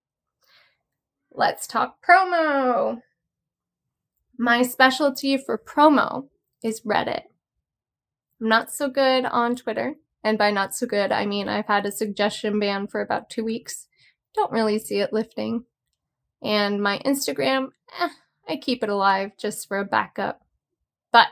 Let's 1.33 1.67
talk 1.67 2.05
promo. 2.07 3.01
My 4.37 4.63
specialty 4.63 5.37
for 5.37 5.59
promo 5.59 6.29
is 6.63 6.83
Reddit. 6.83 7.23
I'm 8.41 8.49
not 8.49 8.71
so 8.71 8.89
good 8.89 9.25
on 9.25 9.57
Twitter. 9.57 9.97
And 10.29 10.37
by 10.37 10.51
not 10.51 10.75
so 10.75 10.87
good, 10.87 11.11
I 11.11 11.25
mean 11.25 11.49
I've 11.49 11.69
had 11.69 11.87
a 11.87 11.91
suggestion 11.91 12.61
ban 12.61 12.87
for 12.87 13.01
about 13.01 13.31
two 13.31 13.43
weeks. 13.43 13.87
Don't 14.35 14.53
really 14.53 14.79
see 14.79 14.99
it 14.99 15.11
lifting. 15.11 15.65
And 16.43 16.83
my 16.83 16.99
Instagram, 16.99 17.71
eh, 17.99 18.11
I 18.47 18.57
keep 18.59 18.83
it 18.83 18.91
alive 18.91 19.31
just 19.39 19.67
for 19.67 19.79
a 19.79 19.87
backup. 19.87 20.43
But 21.13 21.29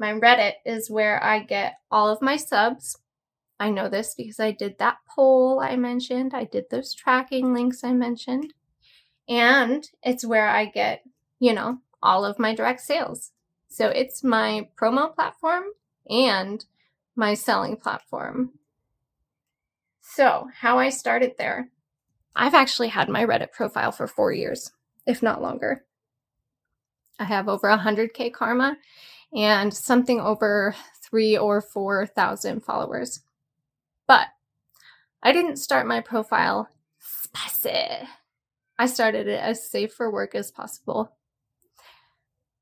my 0.00 0.12
Reddit 0.14 0.54
is 0.66 0.90
where 0.90 1.22
I 1.22 1.38
get 1.38 1.74
all 1.92 2.08
of 2.08 2.20
my 2.20 2.36
subs. 2.36 2.98
I 3.60 3.70
know 3.70 3.88
this 3.88 4.16
because 4.16 4.40
I 4.40 4.50
did 4.50 4.80
that 4.80 4.96
poll 5.08 5.60
I 5.60 5.76
mentioned, 5.76 6.34
I 6.34 6.42
did 6.42 6.64
those 6.72 6.94
tracking 6.94 7.54
links 7.54 7.84
I 7.84 7.92
mentioned. 7.92 8.52
And 9.28 9.88
it's 10.02 10.26
where 10.26 10.48
I 10.48 10.64
get, 10.64 11.04
you 11.38 11.52
know, 11.52 11.78
all 12.02 12.24
of 12.24 12.40
my 12.40 12.52
direct 12.52 12.80
sales. 12.80 13.30
So 13.68 13.90
it's 13.90 14.24
my 14.24 14.70
promo 14.76 15.14
platform 15.14 15.66
and 16.10 16.64
my 17.18 17.34
selling 17.34 17.76
platform. 17.76 18.52
So, 20.00 20.48
how 20.54 20.78
I 20.78 20.88
started 20.88 21.32
there. 21.36 21.68
I've 22.34 22.54
actually 22.54 22.88
had 22.88 23.08
my 23.08 23.26
Reddit 23.26 23.50
profile 23.50 23.90
for 23.90 24.06
four 24.06 24.32
years, 24.32 24.70
if 25.04 25.20
not 25.20 25.42
longer. 25.42 25.84
I 27.18 27.24
have 27.24 27.48
over 27.48 27.68
100K 27.68 28.32
karma 28.32 28.76
and 29.34 29.74
something 29.74 30.20
over 30.20 30.76
three 31.02 31.36
or 31.36 31.60
4,000 31.60 32.60
followers. 32.60 33.20
But 34.06 34.28
I 35.20 35.32
didn't 35.32 35.56
start 35.56 35.88
my 35.88 36.00
profile 36.00 36.68
spicy. 37.00 38.06
I 38.78 38.86
started 38.86 39.26
it 39.26 39.40
as 39.40 39.68
safe 39.68 39.92
for 39.92 40.12
work 40.12 40.36
as 40.36 40.52
possible 40.52 41.16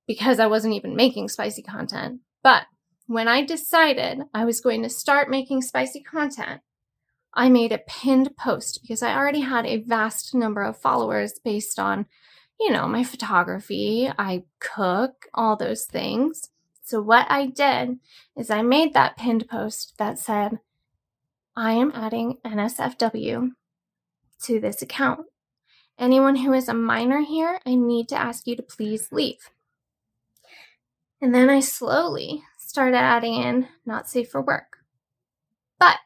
because 0.07 0.41
I 0.41 0.47
wasn't 0.47 0.75
even 0.75 0.97
making 0.97 1.29
spicy 1.29 1.61
content. 1.63 2.21
But 2.43 2.65
when 3.07 3.29
I 3.29 3.45
decided 3.45 4.23
I 4.35 4.45
was 4.45 4.61
going 4.61 4.83
to 4.83 4.91
start 4.91 5.31
making 5.31 5.63
spicy 5.63 6.03
content, 6.03 6.61
I 7.33 7.49
made 7.49 7.71
a 7.71 7.79
pinned 7.79 8.37
post 8.37 8.81
because 8.83 9.03
I 9.03 9.15
already 9.15 9.41
had 9.41 9.67
a 9.67 9.83
vast 9.83 10.35
number 10.35 10.63
of 10.63 10.81
followers 10.81 11.39
based 11.45 11.79
on, 11.79 12.07
you 12.59 12.71
know, 12.71 12.89
my 12.89 13.05
photography, 13.05 14.11
I 14.19 14.45
cook, 14.59 15.27
all 15.35 15.57
those 15.57 15.85
things. 15.85 16.51
So, 16.83 17.03
what 17.03 17.27
I 17.29 17.47
did 17.47 17.99
is 18.37 18.51
I 18.51 18.63
made 18.63 18.95
that 18.95 19.17
pinned 19.17 19.49
post 19.49 19.95
that 19.99 20.19
said, 20.19 20.59
I 21.55 21.73
am 21.73 21.93
adding 21.95 22.39
NSFW 22.45 23.51
to 24.43 24.61
this 24.61 24.83
account. 24.83 25.27
Anyone 25.99 26.37
who 26.37 26.53
is 26.53 26.69
a 26.69 26.75
minor 26.75 27.21
here, 27.21 27.61
I 27.67 27.75
need 27.75 28.09
to 28.11 28.21
ask 28.21 28.47
you 28.47 28.57
to 28.57 28.63
please 28.63 29.09
leave. 29.11 29.51
And 31.21 31.35
then 31.35 31.49
I 31.49 31.61
slowly 31.61 32.43
started 32.77 32.99
adding 32.99 33.37
in 33.37 33.67
not 33.87 34.07
safe 34.07 34.29
for 34.29 34.43
work. 34.43 34.77
But 35.79 35.97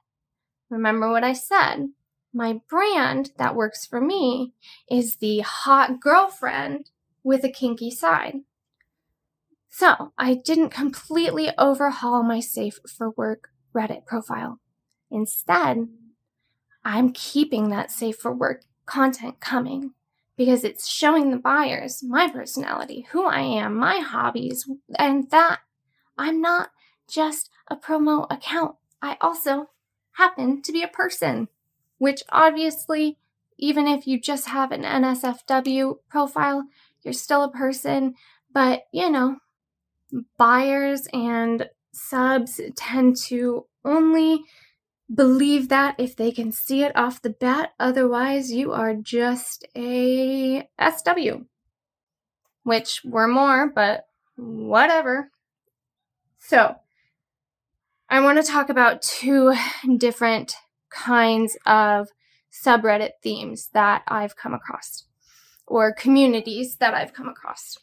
remember 0.68 1.10
what 1.10 1.24
I 1.24 1.32
said 1.32 1.88
my 2.32 2.60
brand 2.70 3.32
that 3.38 3.56
works 3.56 3.84
for 3.84 4.00
me 4.00 4.54
is 4.88 5.16
the 5.16 5.40
hot 5.40 5.98
girlfriend 5.98 6.90
with 7.24 7.42
a 7.42 7.50
kinky 7.50 7.90
side. 7.90 8.42
So 9.68 10.12
I 10.16 10.34
didn't 10.34 10.70
completely 10.70 11.48
overhaul 11.58 12.22
my 12.22 12.38
safe 12.38 12.78
for 12.86 13.10
work 13.10 13.48
Reddit 13.74 14.06
profile. 14.06 14.60
Instead, 15.10 15.88
I'm 16.84 17.10
keeping 17.10 17.70
that 17.70 17.90
safe 17.90 18.14
for 18.16 18.32
work 18.32 18.62
content 18.86 19.40
coming 19.40 19.94
because 20.36 20.62
it's 20.62 20.88
showing 20.88 21.32
the 21.32 21.36
buyers 21.36 22.00
my 22.00 22.28
personality, 22.28 23.08
who 23.10 23.24
I 23.24 23.40
am, 23.40 23.74
my 23.74 23.98
hobbies, 23.98 24.70
and 24.96 25.28
that 25.32 25.58
I'm 26.20 26.42
not 26.42 26.68
just 27.08 27.48
a 27.68 27.76
promo 27.76 28.26
account. 28.30 28.76
I 29.00 29.16
also 29.22 29.70
happen 30.12 30.60
to 30.62 30.70
be 30.70 30.82
a 30.82 30.88
person, 30.88 31.48
which 31.96 32.22
obviously, 32.28 33.16
even 33.58 33.86
if 33.86 34.06
you 34.06 34.20
just 34.20 34.48
have 34.48 34.70
an 34.70 34.82
NSFW 34.82 35.96
profile, 36.10 36.64
you're 37.02 37.14
still 37.14 37.42
a 37.42 37.50
person. 37.50 38.14
But, 38.52 38.82
you 38.92 39.10
know, 39.10 39.36
buyers 40.36 41.08
and 41.12 41.70
subs 41.92 42.60
tend 42.76 43.16
to 43.28 43.64
only 43.82 44.44
believe 45.12 45.70
that 45.70 45.94
if 45.98 46.16
they 46.16 46.30
can 46.32 46.52
see 46.52 46.82
it 46.82 46.94
off 46.94 47.22
the 47.22 47.30
bat. 47.30 47.70
Otherwise, 47.80 48.52
you 48.52 48.72
are 48.72 48.94
just 48.94 49.66
a 49.74 50.68
SW, 50.78 51.46
which 52.62 53.00
we're 53.04 53.26
more, 53.26 53.70
but 53.74 54.04
whatever. 54.36 55.30
So, 56.40 56.76
I 58.08 58.20
want 58.20 58.44
to 58.44 58.52
talk 58.52 58.70
about 58.70 59.02
two 59.02 59.54
different 59.96 60.54
kinds 60.90 61.56
of 61.64 62.08
subreddit 62.50 63.10
themes 63.22 63.68
that 63.72 64.02
I've 64.08 64.36
come 64.36 64.52
across 64.52 65.04
or 65.66 65.92
communities 65.92 66.76
that 66.76 66.94
I've 66.94 67.12
come 67.12 67.28
across. 67.28 67.78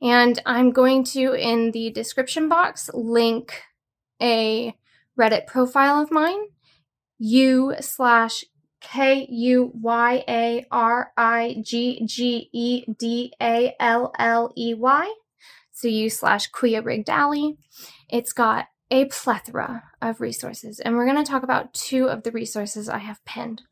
And 0.00 0.42
I'm 0.44 0.72
going 0.72 1.04
to, 1.04 1.34
in 1.34 1.70
the 1.70 1.90
description 1.90 2.48
box, 2.48 2.90
link 2.92 3.62
a 4.20 4.74
Reddit 5.16 5.46
profile 5.46 6.02
of 6.02 6.10
mine, 6.10 6.40
u 7.18 7.74
slash 7.78 8.44
K 8.80 9.28
U 9.30 9.70
Y 9.74 10.24
A 10.26 10.66
R 10.72 11.12
I 11.16 11.62
G 11.62 12.02
G 12.04 12.48
E 12.52 12.84
D 12.98 13.32
A 13.40 13.76
L 13.78 14.12
L 14.18 14.52
E 14.56 14.74
Y 14.74 15.14
so 15.72 15.88
u 15.88 16.08
slash 16.10 16.50
Kuya 16.50 16.84
Rigged 16.84 17.10
Alley. 17.10 17.56
It's 18.08 18.32
got 18.32 18.66
a 18.90 19.06
plethora 19.06 19.84
of 20.00 20.20
resources, 20.20 20.78
and 20.78 20.96
we're 20.96 21.10
going 21.10 21.22
to 21.22 21.30
talk 21.30 21.42
about 21.42 21.72
two 21.72 22.08
of 22.08 22.22
the 22.22 22.30
resources 22.30 22.88
I 22.88 22.98
have 22.98 23.24
pinned. 23.24 23.62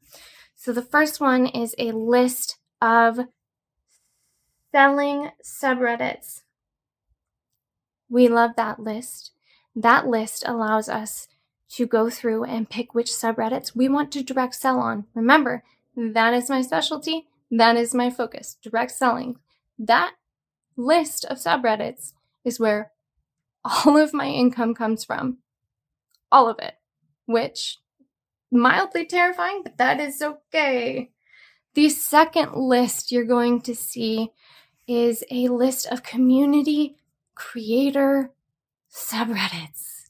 So 0.56 0.72
the 0.72 0.82
first 0.82 1.20
one 1.20 1.46
is 1.46 1.74
a 1.78 1.92
list 1.92 2.58
of 2.80 3.20
selling 4.72 5.30
subreddits. 5.44 6.42
We 8.08 8.28
love 8.28 8.52
that 8.56 8.80
list. 8.80 9.32
That 9.76 10.06
list 10.06 10.42
allows 10.46 10.88
us 10.88 11.28
to 11.70 11.86
go 11.86 12.10
through 12.10 12.44
and 12.44 12.68
pick 12.68 12.94
which 12.94 13.10
subreddits 13.10 13.76
we 13.76 13.88
want 13.88 14.10
to 14.12 14.22
direct 14.22 14.54
sell 14.54 14.80
on. 14.80 15.06
Remember, 15.14 15.62
that 15.96 16.34
is 16.34 16.50
my 16.50 16.62
specialty. 16.62 17.26
That 17.50 17.76
is 17.76 17.94
my 17.94 18.10
focus 18.10 18.56
direct 18.62 18.92
selling. 18.92 19.36
That 19.78 20.14
list 20.80 21.24
of 21.26 21.38
subreddits 21.38 22.12
is 22.44 22.58
where 22.60 22.92
all 23.64 23.96
of 23.96 24.14
my 24.14 24.26
income 24.26 24.74
comes 24.74 25.04
from. 25.04 25.38
All 26.32 26.48
of 26.48 26.58
it, 26.60 26.74
which 27.26 27.78
mildly 28.50 29.04
terrifying, 29.04 29.62
but 29.62 29.78
that 29.78 30.00
is 30.00 30.22
okay. 30.22 31.10
The 31.74 31.88
second 31.88 32.54
list 32.54 33.12
you're 33.12 33.24
going 33.24 33.60
to 33.62 33.74
see 33.74 34.30
is 34.88 35.22
a 35.30 35.48
list 35.48 35.86
of 35.86 36.02
community 36.02 36.96
creator 37.34 38.32
subreddits. 38.92 40.08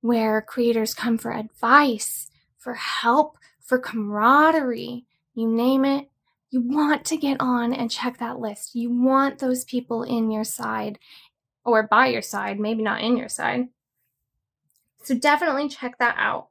where 0.00 0.40
creators 0.40 0.94
come 0.94 1.18
for 1.18 1.32
advice, 1.32 2.30
for 2.56 2.74
help, 2.74 3.36
for 3.60 3.78
camaraderie, 3.78 5.04
you 5.34 5.48
name 5.48 5.84
it. 5.84 6.07
You 6.50 6.62
want 6.62 7.04
to 7.06 7.16
get 7.16 7.38
on 7.40 7.74
and 7.74 7.90
check 7.90 8.18
that 8.18 8.38
list. 8.38 8.74
You 8.74 8.90
want 8.90 9.38
those 9.38 9.64
people 9.64 10.02
in 10.02 10.30
your 10.30 10.44
side 10.44 10.98
or 11.64 11.86
by 11.86 12.06
your 12.06 12.22
side, 12.22 12.58
maybe 12.58 12.82
not 12.82 13.02
in 13.02 13.16
your 13.16 13.28
side. 13.28 13.68
So 15.04 15.14
definitely 15.14 15.68
check 15.68 15.98
that 15.98 16.16
out. 16.18 16.48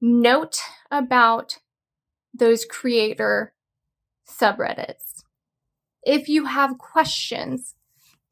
Note 0.00 0.58
about 0.90 1.58
those 2.34 2.64
creator 2.64 3.54
subreddits. 4.28 5.22
If 6.02 6.28
you 6.28 6.44
have 6.44 6.78
questions, 6.78 7.74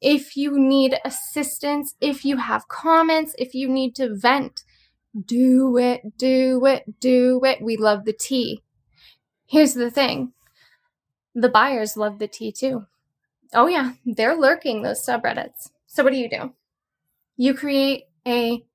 if 0.01 0.37
you 0.37 0.59
need 0.59 0.97
assistance, 1.03 1.95
if 1.99 2.23
you 2.23 2.37
have 2.37 2.67
comments, 2.67 3.33
if 3.39 3.55
you 3.55 3.67
need 3.67 3.95
to 3.95 4.15
vent, 4.15 4.61
do 5.25 5.77
it, 5.77 6.17
do 6.17 6.65
it, 6.65 6.99
do 6.99 7.41
it. 7.43 7.61
We 7.61 7.77
love 7.77 8.05
the 8.05 8.13
tea. 8.13 8.61
Here's 9.47 9.73
the 9.73 9.91
thing 9.91 10.33
the 11.33 11.49
buyers 11.49 11.97
love 11.97 12.19
the 12.19 12.27
tea 12.27 12.51
too. 12.51 12.85
Oh, 13.53 13.67
yeah, 13.67 13.93
they're 14.05 14.35
lurking 14.35 14.81
those 14.81 15.05
subreddits. 15.05 15.69
So, 15.85 16.03
what 16.03 16.13
do 16.13 16.17
you 16.17 16.29
do? 16.29 16.53
You 17.37 17.53
create 17.53 18.05
a 18.25 18.65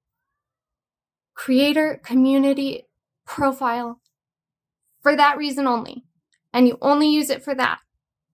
creator 1.34 2.00
community 2.04 2.86
profile 3.24 4.00
for 5.00 5.16
that 5.16 5.38
reason 5.38 5.66
only. 5.66 6.04
And 6.52 6.66
you 6.66 6.78
only 6.82 7.08
use 7.08 7.30
it 7.30 7.42
for 7.42 7.54
that. 7.54 7.78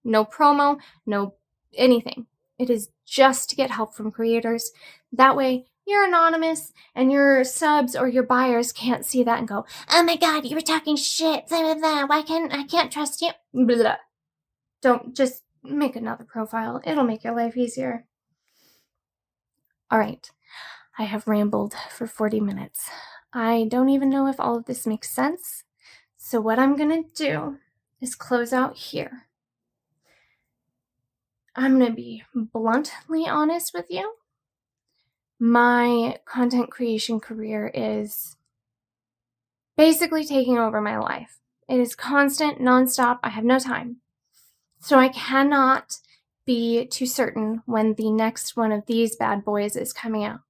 No 0.03 0.24
promo, 0.24 0.78
no 1.05 1.34
anything. 1.74 2.26
It 2.59 2.70
is 2.70 2.89
just 3.05 3.51
to 3.51 3.57
get 3.57 3.70
help 3.70 3.95
from 3.95 4.11
creators. 4.11 4.72
That 5.12 5.37
way, 5.37 5.66
you're 5.87 6.07
anonymous 6.07 6.72
and 6.95 7.12
your 7.12 7.45
subs 7.45 7.95
or 7.95 8.09
your 8.09 8.24
buyers 8.24 8.72
can't 8.72 9.07
see 9.07 9.22
that 9.24 9.39
and 9.39 9.49
go, 9.49 9.64
"Oh 9.91 10.03
my 10.03 10.16
god, 10.16 10.45
you 10.45 10.57
were 10.57 10.61
talking 10.61 10.97
shit." 10.97 11.49
Blah, 11.49 11.62
blah, 11.62 11.74
blah. 11.74 12.07
Why 12.07 12.22
can't 12.22 12.53
I 12.53 12.64
can't 12.64 12.93
trust 12.93 13.22
you? 13.22 13.30
Blah. 13.53 13.97
Don't 14.82 15.14
just 15.16 15.43
make 15.62 15.97
another 15.97 16.24
profile. 16.24 16.80
It'll 16.84 17.05
make 17.05 17.24
your 17.24 17.34
life 17.34 17.57
easier. 17.57 18.07
All 19.91 19.99
right. 19.99 20.28
I 20.99 21.05
have 21.05 21.28
rambled 21.28 21.74
for 21.91 22.07
40 22.07 22.41
minutes. 22.41 22.89
I 23.32 23.66
don't 23.68 23.91
even 23.91 24.09
know 24.09 24.26
if 24.28 24.41
all 24.41 24.57
of 24.57 24.64
this 24.64 24.87
makes 24.87 25.11
sense. 25.11 25.64
So 26.16 26.41
what 26.41 26.59
I'm 26.59 26.76
going 26.76 27.05
to 27.05 27.11
do 27.14 27.59
is 28.01 28.14
close 28.14 28.53
out 28.53 28.76
here. 28.76 29.26
I'm 31.55 31.78
going 31.78 31.91
to 31.91 31.97
be 31.97 32.22
bluntly 32.34 33.26
honest 33.26 33.72
with 33.74 33.87
you. 33.91 34.14
My 35.39 36.18
content 36.24 36.70
creation 36.70 37.20
career 37.20 37.70
is 37.74 38.37
basically 39.76 40.24
taking 40.24 40.59
over 40.59 40.80
my 40.80 40.99
life. 40.99 41.39
It 41.68 41.78
is 41.78 41.95
constant, 41.95 42.59
nonstop. 42.59 43.18
I 43.22 43.30
have 43.30 43.45
no 43.45 43.59
time. 43.59 43.99
So 44.80 44.99
I 44.99 45.09
cannot 45.09 45.99
be 46.47 46.87
too 46.87 47.07
certain 47.07 47.62
when 47.66 47.95
the 47.95 48.11
next 48.11 48.57
one 48.57 48.72
of 48.72 48.87
these 48.87 49.16
bad 49.16 49.45
boys 49.45 49.76
is 49.76 49.93
coming 49.93 50.24
out. 50.24 50.41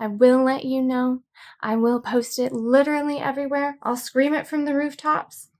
I 0.00 0.08
will 0.08 0.42
let 0.42 0.64
you 0.64 0.82
know. 0.82 1.22
I 1.60 1.76
will 1.76 2.00
post 2.00 2.38
it 2.38 2.52
literally 2.52 3.18
everywhere. 3.18 3.78
I'll 3.82 3.96
scream 3.96 4.34
it 4.34 4.48
from 4.48 4.64
the 4.64 4.74
rooftops. 4.74 5.50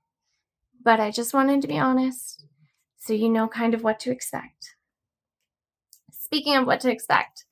But 0.82 0.98
I 0.98 1.12
just 1.12 1.34
wanted 1.34 1.62
to 1.62 1.68
be 1.68 1.78
honest 1.78 2.44
so 2.96 3.12
you 3.12 3.28
know 3.28 3.46
kind 3.46 3.74
of 3.74 3.84
what 3.84 4.00
to 4.00 4.10
expect. 4.10 4.74
Speaking 6.10 6.56
of 6.56 6.66
what 6.66 6.80
to 6.80 6.90
expect, 6.90 7.44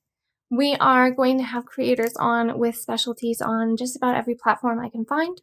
we 0.50 0.74
are 0.74 1.10
going 1.10 1.38
to 1.38 1.44
have 1.44 1.64
creators 1.64 2.14
on 2.16 2.58
with 2.58 2.76
specialties 2.76 3.40
on 3.40 3.76
just 3.76 3.96
about 3.96 4.16
every 4.16 4.34
platform 4.34 4.80
I 4.80 4.88
can 4.88 5.04
find. 5.04 5.40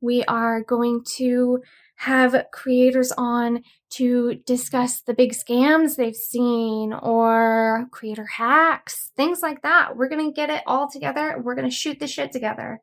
We 0.00 0.24
are 0.24 0.62
going 0.62 1.04
to 1.16 1.62
have 1.96 2.46
creators 2.52 3.12
on 3.16 3.62
to 3.90 4.34
discuss 4.46 5.00
the 5.02 5.14
big 5.14 5.32
scams 5.32 5.94
they've 5.94 6.16
seen 6.16 6.92
or 6.92 7.86
creator 7.92 8.26
hacks, 8.26 9.12
things 9.16 9.42
like 9.42 9.62
that. 9.62 9.96
We're 9.96 10.08
going 10.08 10.28
to 10.28 10.34
get 10.34 10.50
it 10.50 10.64
all 10.66 10.90
together. 10.90 11.40
We're 11.40 11.54
going 11.54 11.70
to 11.70 11.74
shoot 11.74 12.00
the 12.00 12.08
shit 12.08 12.32
together. 12.32 12.80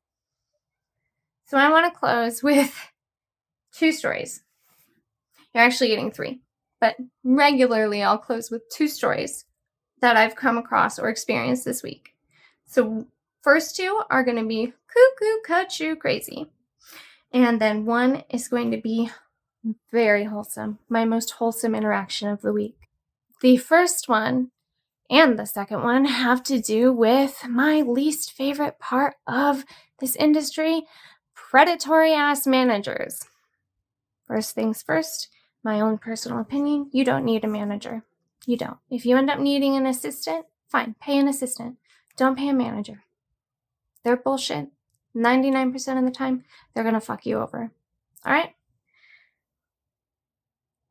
So 1.47 1.57
I 1.57 1.69
want 1.69 1.91
to 1.91 1.99
close 1.99 2.41
with 2.43 2.73
two 3.73 3.91
stories. 3.91 4.41
You're 5.53 5.63
actually 5.63 5.89
getting 5.89 6.11
three 6.11 6.41
but 6.79 6.95
regularly 7.23 8.03
I'll 8.03 8.17
close 8.17 8.49
with 8.49 8.63
two 8.69 8.87
stories 8.87 9.45
that 10.01 10.17
I've 10.17 10.35
come 10.35 10.57
across 10.57 10.99
or 10.99 11.09
experienced 11.09 11.65
this 11.65 11.83
week. 11.83 12.13
So, 12.65 13.07
first 13.41 13.75
two 13.75 14.01
are 14.09 14.23
going 14.23 14.37
to 14.37 14.47
be 14.47 14.73
cuckoo, 14.87 15.41
cuckoo, 15.45 15.95
crazy. 15.95 16.51
And 17.31 17.59
then 17.59 17.85
one 17.85 18.23
is 18.29 18.47
going 18.47 18.71
to 18.71 18.77
be 18.77 19.11
very 19.91 20.25
wholesome, 20.25 20.79
my 20.87 21.05
most 21.05 21.31
wholesome 21.31 21.75
interaction 21.75 22.29
of 22.29 22.41
the 22.41 22.53
week. 22.53 22.75
The 23.41 23.57
first 23.57 24.07
one 24.07 24.51
and 25.09 25.37
the 25.37 25.45
second 25.45 25.83
one 25.83 26.05
have 26.05 26.43
to 26.43 26.61
do 26.61 26.93
with 26.93 27.43
my 27.47 27.81
least 27.81 28.31
favorite 28.31 28.79
part 28.79 29.15
of 29.27 29.65
this 29.99 30.15
industry 30.15 30.83
predatory 31.33 32.13
ass 32.13 32.45
managers. 32.45 33.25
First 34.25 34.53
things 34.53 34.83
first, 34.83 35.29
my 35.63 35.81
own 35.81 35.97
personal 35.97 36.39
opinion, 36.39 36.89
you 36.93 37.03
don't 37.03 37.25
need 37.25 37.43
a 37.43 37.47
manager. 37.47 38.03
You 38.49 38.57
don't. 38.57 38.77
If 38.89 39.05
you 39.05 39.15
end 39.15 39.29
up 39.29 39.37
needing 39.37 39.75
an 39.75 39.85
assistant, 39.85 40.47
fine, 40.69 40.95
pay 40.99 41.19
an 41.19 41.27
assistant. 41.27 41.77
Don't 42.17 42.35
pay 42.35 42.49
a 42.49 42.53
manager. 42.53 43.03
They're 44.03 44.17
bullshit. 44.17 44.69
99% 45.15 45.99
of 45.99 46.03
the 46.03 46.09
time, 46.09 46.43
they're 46.73 46.83
going 46.83 46.95
to 46.95 46.99
fuck 46.99 47.27
you 47.27 47.37
over. 47.37 47.71
All 48.25 48.33
right? 48.33 48.55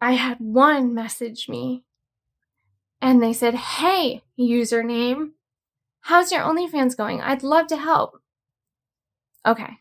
I 0.00 0.12
had 0.12 0.38
one 0.38 0.94
message 0.94 1.48
me 1.48 1.82
and 3.02 3.20
they 3.20 3.32
said, 3.32 3.56
Hey, 3.56 4.22
username, 4.38 5.30
how's 6.02 6.30
your 6.30 6.42
OnlyFans 6.42 6.96
going? 6.96 7.20
I'd 7.20 7.42
love 7.42 7.66
to 7.68 7.76
help. 7.76 8.20
Okay, 9.44 9.78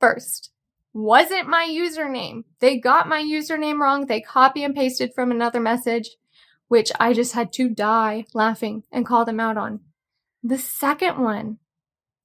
first, 0.00 0.50
wasn't 0.92 1.48
my 1.48 1.68
username. 1.70 2.42
They 2.58 2.78
got 2.78 3.08
my 3.08 3.22
username 3.22 3.78
wrong. 3.78 4.06
They 4.06 4.20
copy 4.20 4.64
and 4.64 4.74
pasted 4.74 5.14
from 5.14 5.30
another 5.30 5.60
message, 5.60 6.16
which 6.72 6.90
I 6.98 7.12
just 7.12 7.34
had 7.34 7.52
to 7.52 7.68
die 7.68 8.24
laughing 8.32 8.84
and 8.90 9.04
call 9.04 9.26
them 9.26 9.38
out 9.38 9.58
on. 9.58 9.80
The 10.42 10.56
second 10.56 11.18
one, 11.18 11.58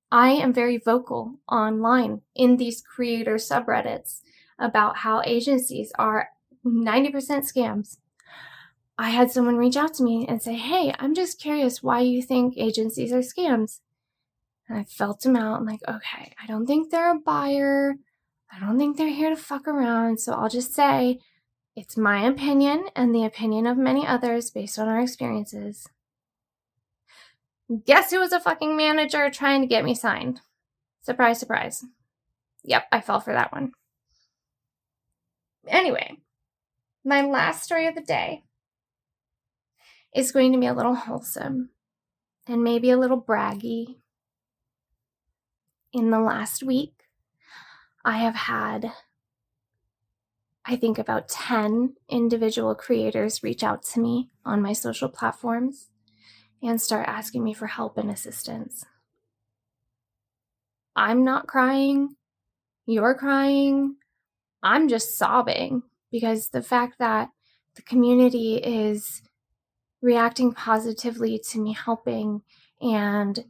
I 0.09 0.29
am 0.29 0.53
very 0.53 0.77
vocal 0.77 1.41
online 1.51 2.21
in 2.33 2.55
these 2.55 2.79
creator 2.79 3.35
subreddits 3.35 4.21
about 4.57 4.99
how 4.99 5.21
agencies 5.25 5.91
are 5.99 6.29
90% 6.65 7.11
scams. 7.43 7.97
I 8.97 9.09
had 9.09 9.31
someone 9.31 9.57
reach 9.57 9.75
out 9.75 9.93
to 9.95 10.03
me 10.03 10.25
and 10.25 10.41
say, 10.41 10.55
Hey, 10.55 10.93
I'm 10.97 11.13
just 11.13 11.41
curious 11.41 11.83
why 11.83 11.99
you 11.99 12.21
think 12.21 12.57
agencies 12.57 13.11
are 13.11 13.19
scams. 13.19 13.81
And 14.69 14.79
I 14.79 14.85
felt 14.85 15.23
them 15.23 15.35
out. 15.35 15.59
I'm 15.59 15.65
like, 15.65 15.81
okay, 15.89 16.31
I 16.41 16.47
don't 16.47 16.65
think 16.65 16.89
they're 16.89 17.11
a 17.11 17.19
buyer. 17.19 17.95
I 18.49 18.61
don't 18.61 18.77
think 18.77 18.95
they're 18.95 19.09
here 19.09 19.29
to 19.29 19.35
fuck 19.35 19.67
around, 19.67 20.21
so 20.21 20.31
I'll 20.31 20.47
just 20.47 20.73
say 20.73 21.19
it's 21.77 21.95
my 21.95 22.25
opinion 22.25 22.85
and 22.95 23.13
the 23.13 23.23
opinion 23.23 23.67
of 23.67 23.77
many 23.77 24.05
others 24.05 24.49
based 24.49 24.79
on 24.79 24.87
our 24.87 24.99
experiences. 24.99 25.87
Guess 27.85 28.09
who 28.09 28.19
was 28.19 28.31
a 28.31 28.39
fucking 28.39 28.75
manager 28.75 29.29
trying 29.29 29.61
to 29.61 29.67
get 29.67 29.85
me 29.85 29.93
signed? 29.93 30.41
Surprise, 31.01 31.39
surprise. 31.39 31.85
Yep, 32.63 32.85
I 32.91 32.99
fell 32.99 33.19
for 33.19 33.31
that 33.31 33.51
one. 33.51 33.73
Anyway, 35.67 36.17
my 37.05 37.21
last 37.21 37.63
story 37.63 37.85
of 37.85 37.93
the 37.93 38.01
day 38.01 38.41
is 40.15 40.31
going 40.31 40.53
to 40.53 40.59
be 40.59 40.65
a 40.65 40.73
little 40.73 40.95
wholesome 40.95 41.69
and 42.47 42.63
maybe 42.63 42.89
a 42.89 42.97
little 42.97 43.21
braggy. 43.21 43.97
In 45.93 46.09
the 46.09 46.19
last 46.19 46.63
week, 46.63 47.03
I 48.03 48.17
have 48.17 48.35
had, 48.35 48.91
I 50.69 50.75
think, 50.75 50.99
about 50.99 51.29
10 51.29 51.95
individual 52.09 52.75
creators 52.75 53.41
reach 53.41 53.63
out 53.63 53.83
to 53.83 54.01
me 54.01 54.29
on 54.43 54.61
my 54.61 54.73
social 54.73 55.07
platforms 55.07 55.89
and 56.61 56.81
start 56.81 57.07
asking 57.07 57.43
me 57.43 57.53
for 57.53 57.67
help 57.67 57.97
and 57.97 58.11
assistance. 58.11 58.83
I'm 60.93 61.23
not 61.23 61.47
crying. 61.47 62.15
You're 62.85 63.15
crying. 63.15 63.95
I'm 64.61 64.89
just 64.89 65.17
sobbing 65.17 65.83
because 66.11 66.49
the 66.49 66.63
fact 66.63 66.95
that 66.99 67.29
the 67.75 67.81
community 67.83 68.55
is 68.55 69.21
reacting 70.01 70.53
positively 70.53 71.39
to 71.51 71.59
me 71.59 71.73
helping 71.73 72.41
and 72.81 73.45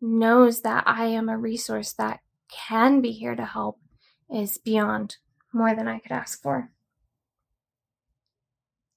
knows 0.00 0.62
that 0.62 0.84
I 0.86 1.06
am 1.06 1.28
a 1.28 1.38
resource 1.38 1.92
that 1.92 2.20
can 2.50 3.00
be 3.00 3.12
here 3.12 3.36
to 3.36 3.44
help 3.44 3.78
is 4.28 4.58
beyond 4.58 5.16
more 5.52 5.74
than 5.74 5.88
I 5.88 5.98
could 5.98 6.12
ask 6.12 6.42
for. 6.42 6.70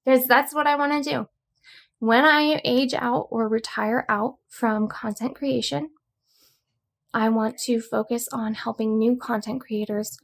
Because 0.04 0.28
that's 0.28 0.54
what 0.54 0.68
I 0.68 0.76
want 0.76 1.04
to 1.04 1.10
do. 1.10 1.30
When 2.00 2.26
I 2.26 2.62
age 2.64 2.94
out 2.94 3.28
or 3.30 3.48
retire 3.48 4.06
out 4.08 4.36
from 4.48 4.88
content 4.88 5.36
creation, 5.36 5.90
I 7.14 7.30
want 7.30 7.58
to 7.66 7.82
focus 7.82 8.28
on 8.32 8.54
helping 8.54 8.98
new 8.98 9.18
content 9.18 9.62
creators 9.62 10.18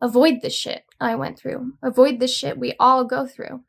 avoid 0.00 0.40
the 0.42 0.50
shit 0.50 0.84
I 1.00 1.14
went 1.14 1.38
through, 1.38 1.74
avoid 1.82 2.20
the 2.20 2.26
shit 2.26 2.58
we 2.58 2.74
all 2.80 3.04
go 3.04 3.26
through. 3.26 3.62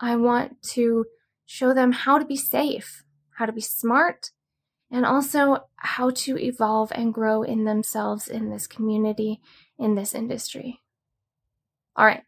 I 0.00 0.16
want 0.16 0.62
to 0.70 1.06
show 1.46 1.74
them 1.74 1.92
how 1.92 2.18
to 2.18 2.24
be 2.24 2.36
safe, 2.36 3.04
how 3.36 3.46
to 3.46 3.52
be 3.52 3.60
smart, 3.60 4.30
and 4.90 5.06
also 5.06 5.64
how 5.76 6.10
to 6.10 6.38
evolve 6.38 6.90
and 6.94 7.14
grow 7.14 7.42
in 7.42 7.64
themselves 7.64 8.28
in 8.28 8.50
this 8.50 8.66
community, 8.66 9.40
in 9.78 9.94
this 9.94 10.14
industry. 10.14 10.80
All 11.96 12.06
right. 12.06 12.22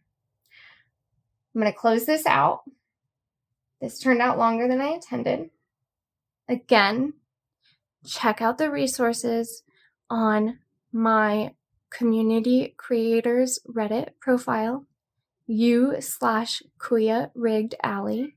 I'm 1.55 1.61
going 1.61 1.73
to 1.73 1.79
close 1.79 2.05
this 2.05 2.27
out. 2.27 2.63
This 3.81 3.99
turned 3.99 4.21
out 4.21 4.39
longer 4.39 4.67
than 4.67 4.81
I 4.81 4.89
intended. 4.89 5.51
Again, 6.49 7.15
check 8.07 8.43
out 8.43 8.59
the 8.59 8.71
resources 8.71 9.63
on 10.11 10.59
my 10.93 11.55
community 11.91 12.75
creators 12.77 13.59
Reddit 13.69 14.11
profile, 14.21 14.85
u 15.47 15.97
slash 16.01 16.63
Kuya 16.79 17.31
Rigged 17.35 17.75
Alley. 17.83 18.37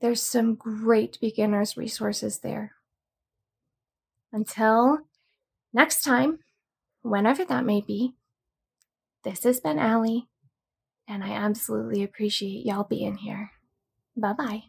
There's 0.00 0.22
some 0.22 0.54
great 0.54 1.18
beginners 1.20 1.76
resources 1.76 2.40
there. 2.40 2.72
Until 4.32 4.98
next 5.72 6.02
time, 6.02 6.40
whenever 7.02 7.44
that 7.44 7.64
may 7.64 7.80
be, 7.80 8.14
this 9.22 9.44
has 9.44 9.60
been 9.60 9.78
Allie, 9.78 10.28
and 11.08 11.24
I 11.24 11.30
absolutely 11.32 12.02
appreciate 12.02 12.64
y'all 12.66 12.84
being 12.84 13.16
here. 13.16 13.52
Bye 14.16 14.34
bye. 14.34 14.64